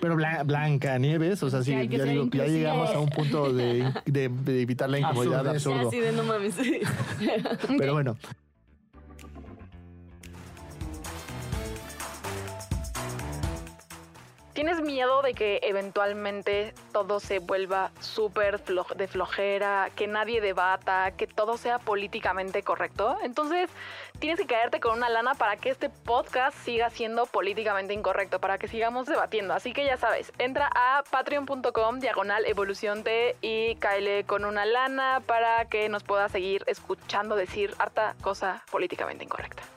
[0.00, 3.90] Pero Blan- Blanca Nieves, o sea, sí, ya, digo, ya llegamos a un punto de,
[4.04, 5.62] de- de evitar la incomodidad Absurdez.
[5.64, 5.88] Ya absurdo.
[5.88, 6.54] así de no mames.
[7.78, 8.16] Pero bueno,
[14.54, 21.26] ¿Tienes miedo de que eventualmente todo se vuelva súper de flojera, que nadie debata, que
[21.26, 23.18] todo sea políticamente correcto?
[23.24, 23.68] Entonces,
[24.20, 28.56] tienes que caerte con una lana para que este podcast siga siendo políticamente incorrecto, para
[28.56, 29.54] que sigamos debatiendo.
[29.54, 35.20] Así que ya sabes, entra a patreon.com diagonal evolución T y cáele con una lana
[35.26, 39.73] para que nos pueda seguir escuchando decir harta cosa políticamente incorrecta.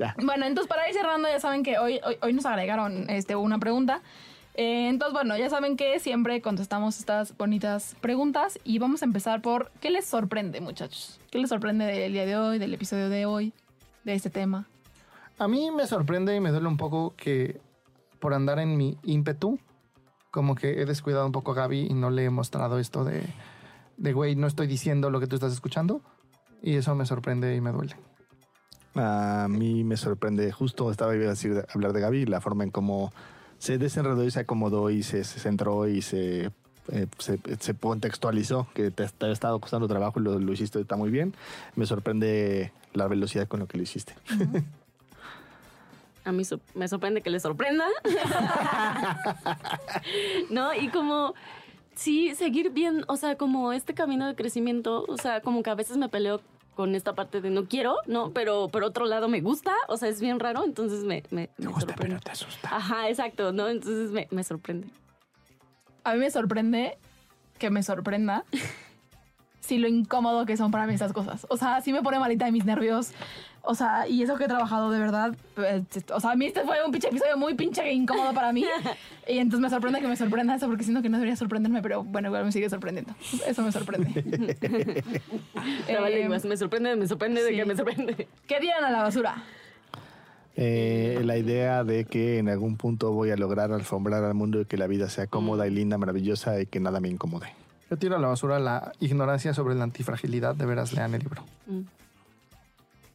[0.00, 0.16] Ya.
[0.22, 3.58] Bueno, entonces para ir cerrando, ya saben que hoy, hoy, hoy nos agregaron este, una
[3.58, 4.02] pregunta.
[4.54, 9.42] Eh, entonces, bueno, ya saben que siempre contestamos estas bonitas preguntas y vamos a empezar
[9.42, 11.20] por ¿qué les sorprende, muchachos?
[11.30, 13.52] ¿Qué les sorprende del día de hoy, del episodio de hoy,
[14.04, 14.66] de este tema?
[15.38, 17.60] A mí me sorprende y me duele un poco que
[18.18, 19.58] por andar en mi ímpetu,
[20.30, 23.22] como que he descuidado un poco a Gaby y no le he mostrado esto de,
[23.96, 26.02] de güey, no estoy diciendo lo que tú estás escuchando.
[26.62, 27.96] Y eso me sorprende y me duele.
[28.94, 32.70] A mí me sorprende, justo estaba iba a decir, hablar de Gaby, la forma en
[32.70, 33.12] cómo
[33.58, 36.50] se desenredó y se acomodó y se, centró y se,
[36.92, 40.96] eh, se, contextualizó, que te, te ha estado costando trabajo y lo, lo hiciste, está
[40.96, 41.34] muy bien.
[41.76, 44.14] Me sorprende la velocidad con lo que lo hiciste.
[46.24, 46.42] A mí
[46.74, 47.86] me sorprende que le sorprenda.
[50.50, 51.34] no, y como,
[51.94, 55.74] sí, seguir bien, o sea, como este camino de crecimiento, o sea, como que a
[55.74, 56.40] veces me peleo
[56.80, 58.30] con esta parte de no quiero, ¿no?
[58.30, 61.70] Pero por otro lado me gusta, o sea, es bien raro, entonces me, me, me
[61.78, 62.18] sorprende.
[62.20, 62.74] te asusta.
[62.74, 63.68] Ajá, exacto, ¿no?
[63.68, 64.88] Entonces me, me sorprende.
[66.04, 66.96] A mí me sorprende
[67.58, 68.46] que me sorprenda
[69.60, 71.46] si lo incómodo que son para mí esas cosas.
[71.50, 73.10] O sea, sí me pone malita de mis nervios.
[73.62, 75.34] O sea, y eso que he trabajado de verdad.
[75.58, 75.82] eh,
[76.14, 78.64] O sea, a mí este fue un pinche episodio muy pinche incómodo para mí.
[79.28, 82.02] Y entonces me sorprende que me sorprenda eso porque siento que no debería sorprenderme, pero
[82.02, 83.14] bueno, igual me sigue sorprendiendo.
[83.46, 84.10] Eso me sorprende.
[85.86, 88.28] Trabalenguas, me sorprende, me sorprende de que me sorprende.
[88.48, 89.44] ¿Qué tiran a la basura?
[90.56, 94.64] Eh, la idea de que en algún punto voy a lograr alfombrar al mundo y
[94.64, 97.46] que la vida sea cómoda y linda, maravillosa y que nada me incomode.
[97.88, 100.54] Yo tiro a la basura la ignorancia sobre la antifragilidad.
[100.56, 101.44] De veras, lean el libro.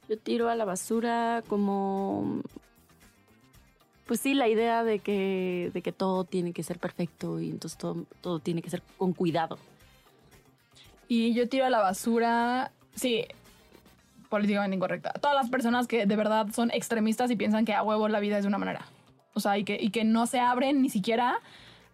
[0.10, 2.42] Yo tiro a la basura como...
[4.06, 7.76] Pues sí, la idea de que, de que todo tiene que ser perfecto y entonces
[7.78, 9.58] todo, todo tiene que ser con cuidado.
[11.08, 13.26] Y yo tiro a la basura, sí,
[14.30, 15.12] políticamente incorrecta.
[15.14, 18.38] Todas las personas que de verdad son extremistas y piensan que a huevo la vida
[18.38, 18.86] es de una manera.
[19.34, 21.40] O sea, y que, y que no se abren ni siquiera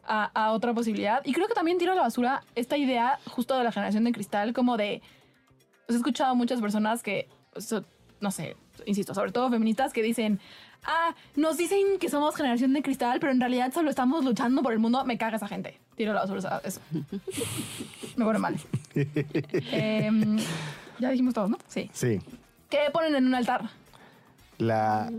[0.03, 1.22] a, a otra posibilidad.
[1.24, 4.12] Y creo que también tiro a la basura esta idea justo de la generación de
[4.12, 5.01] cristal, como de...
[5.86, 7.30] Pues he escuchado muchas personas que,
[8.22, 8.55] no sé,
[8.86, 10.39] insisto, sobre todo feministas que dicen,
[10.86, 14.74] ah, nos dicen que somos generación de cristal, pero en realidad solo estamos luchando por
[14.74, 15.03] el mundo.
[15.05, 15.80] Me caga esa gente.
[15.95, 16.80] Tiro la basura eso.
[18.15, 18.55] Me pone mal.
[18.93, 20.38] Em,
[20.99, 21.57] ya dijimos todos, ¿no?
[21.67, 21.89] Sí.
[21.93, 22.19] Sí.
[22.69, 23.69] ¿Qué ponen en un altar?
[24.57, 25.11] La,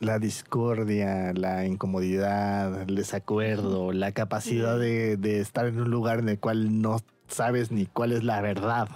[0.00, 6.28] la discordia, la incomodidad, el desacuerdo, la capacidad de, de estar en un lugar en
[6.28, 8.88] el cual no sabes ni cuál es la verdad,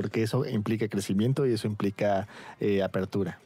[0.00, 2.26] porque eso implica crecimiento y eso implica
[2.58, 3.38] eh, apertura.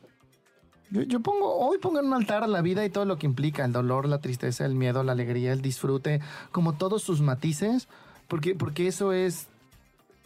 [0.91, 3.65] Yo, yo pongo, hoy pongo en un altar la vida y todo lo que implica,
[3.65, 6.21] el dolor, la tristeza, el miedo, la alegría, el disfrute,
[6.53, 7.89] como todos sus matices,
[8.29, 9.49] porque, porque eso es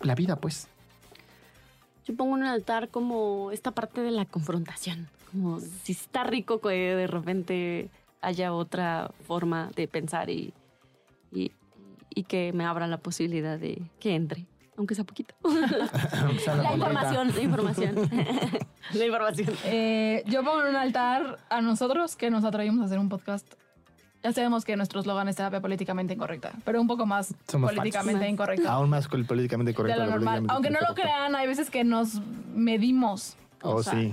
[0.03, 0.69] la vida, pues.
[2.05, 5.09] Yo pongo en un altar como esta parte de la confrontación.
[5.33, 7.89] Como si está rico que de repente
[8.21, 10.53] haya otra forma de pensar y,
[11.33, 11.53] y,
[12.15, 14.45] y que me abra la posibilidad de que entre,
[14.79, 15.35] aunque sea poquito.
[16.45, 18.11] Sea la información, la información.
[18.95, 19.49] la información.
[19.65, 23.47] Eh, yo pongo en un altar a nosotros que nos atrevimos a hacer un podcast.
[24.23, 28.21] Ya sabemos que nuestro eslogan es terapia políticamente incorrecta, pero un poco más Somos políticamente
[28.21, 28.33] falsos.
[28.33, 28.73] incorrecta.
[28.73, 30.01] Aún más políticamente de correcto.
[30.05, 30.43] lo normal.
[30.47, 32.21] políticamente Aunque no lo crean, hay veces que nos
[32.55, 33.37] medimos.
[33.63, 34.13] O Oh, sea, sí.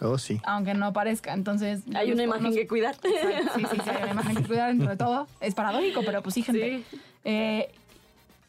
[0.00, 0.40] Oh, sí.
[0.44, 1.32] Aunque no parezca.
[1.34, 1.82] Entonces.
[1.94, 2.94] Hay una imagen nos- que cuidar.
[3.02, 5.26] Sí, sí, sí, hay una imagen que cuidar dentro de todo.
[5.40, 6.82] Es paradójico, pero pues sí, gente.
[7.24, 7.70] Eh,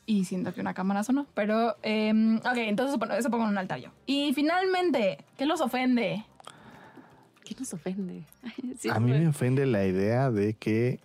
[0.05, 1.25] y siento que una cámara sonó.
[1.33, 3.89] Pero, eh, ok, entonces bueno, eso pongo en un altar yo.
[4.05, 6.25] Y finalmente, ¿qué los ofende?
[7.43, 8.23] ¿Qué nos ofende?
[8.79, 10.99] Sí, A mí fue- me ofende la idea de que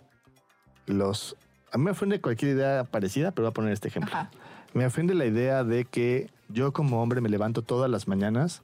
[0.85, 1.35] los...
[1.71, 4.13] A mí me ofende cualquier idea parecida, pero voy a poner este ejemplo.
[4.15, 4.31] Ajá.
[4.73, 8.61] Me ofende la idea de que yo como hombre me levanto todas las mañanas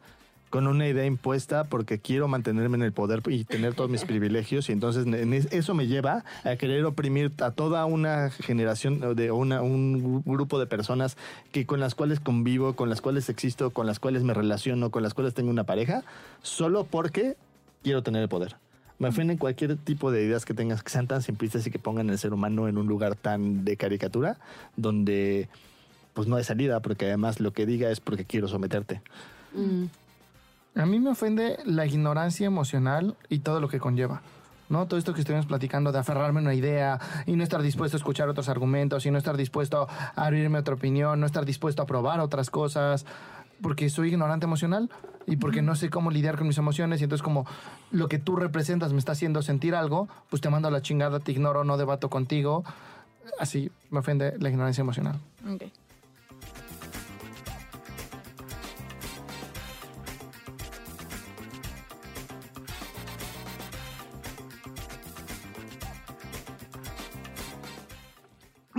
[0.53, 4.69] con una idea impuesta porque quiero mantenerme en el poder y tener todos mis privilegios
[4.69, 9.31] y entonces en es- eso me lleva a querer oprimir a toda una generación de
[9.31, 11.17] una, un grupo de personas
[11.51, 15.01] que con las cuales convivo, con las cuales existo, con las cuales me relaciono, con
[15.01, 16.03] las cuales tengo una pareja,
[16.43, 17.35] solo porque
[17.81, 18.55] quiero tener el poder.
[18.99, 22.11] Me ofenden cualquier tipo de ideas que tengas que sean tan simplistas y que pongan
[22.11, 24.37] al ser humano en un lugar tan de caricatura
[24.77, 25.49] donde
[26.13, 29.01] pues no hay salida porque además lo que diga es porque quiero someterte.
[29.55, 29.85] Mm.
[30.75, 34.21] A mí me ofende la ignorancia emocional y todo lo que conlleva.
[34.69, 34.87] ¿no?
[34.87, 37.99] Todo esto que estuvimos platicando de aferrarme a una idea y no estar dispuesto a
[37.99, 41.85] escuchar otros argumentos y no estar dispuesto a abrirme otra opinión, no estar dispuesto a
[41.85, 43.05] probar otras cosas,
[43.61, 44.89] porque soy ignorante emocional
[45.27, 47.45] y porque no sé cómo lidiar con mis emociones y entonces como
[47.91, 51.19] lo que tú representas me está haciendo sentir algo, pues te mando a la chingada,
[51.19, 52.63] te ignoro, no debato contigo.
[53.39, 55.19] Así me ofende la ignorancia emocional.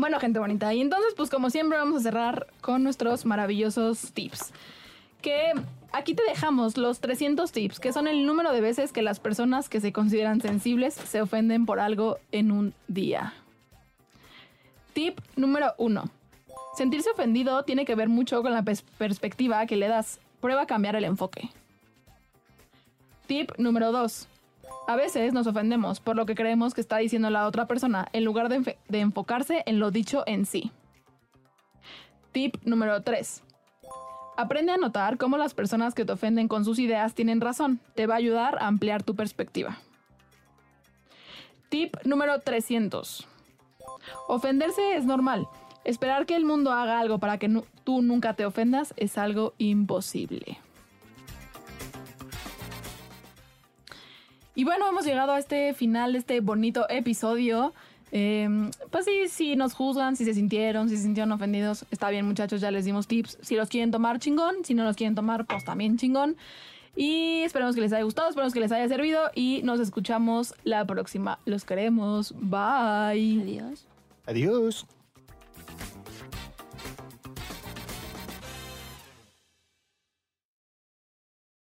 [0.05, 0.75] Bueno, gente bonita.
[0.75, 4.53] Y entonces, pues como siempre, vamos a cerrar con nuestros maravillosos tips.
[5.23, 5.55] Que
[5.93, 9.71] aquí te dejamos los 300 tips, que son el número de veces que las personas
[9.71, 13.33] que se consideran sensibles se ofenden por algo en un día.
[14.93, 16.05] Tip número 1.
[16.77, 20.21] Sentirse ofendido tiene que ver mucho con la pers- perspectiva que le das.
[20.43, 21.49] Prueba a cambiar el enfoque.
[23.27, 24.29] Tip número 2.
[24.87, 28.25] A veces nos ofendemos por lo que creemos que está diciendo la otra persona en
[28.25, 30.73] lugar de, enfocarse en lo dicho en sí.
[32.33, 33.43] Tip número 3.
[34.37, 37.81] Aprende a notar cómo las personas que te ofenden con sus ideas tienen razón.
[37.95, 39.79] Te va a ayudar a ampliar tu perspectiva.
[41.69, 43.27] Tip número 300.
[44.29, 45.47] Ofenderse es normal.
[45.85, 50.59] Esperar que el mundo haga algo para que tú nunca te ofendas es algo imposible.
[54.55, 57.73] Y bueno, hemos llegado a este final de este bonito episodio.
[58.13, 58.49] Eh,
[58.91, 62.61] pues sí, si nos juzgan, si se sintieron, si se sintieron ofendidos, está bien muchachos,
[62.61, 63.39] ya les dimos tips.
[63.43, 64.65] Si los quieren tomar, chingón.
[64.65, 66.37] Si no los quieren tomar, pues también chingón.
[66.97, 70.85] Y esperemos que les haya gustado, esperemos que les haya servido y nos escuchamos la
[70.85, 71.41] próxima.
[71.45, 72.33] Los queremos.
[72.39, 73.43] Bye.
[73.43, 73.87] Adiós.
[74.27, 74.87] Adiós.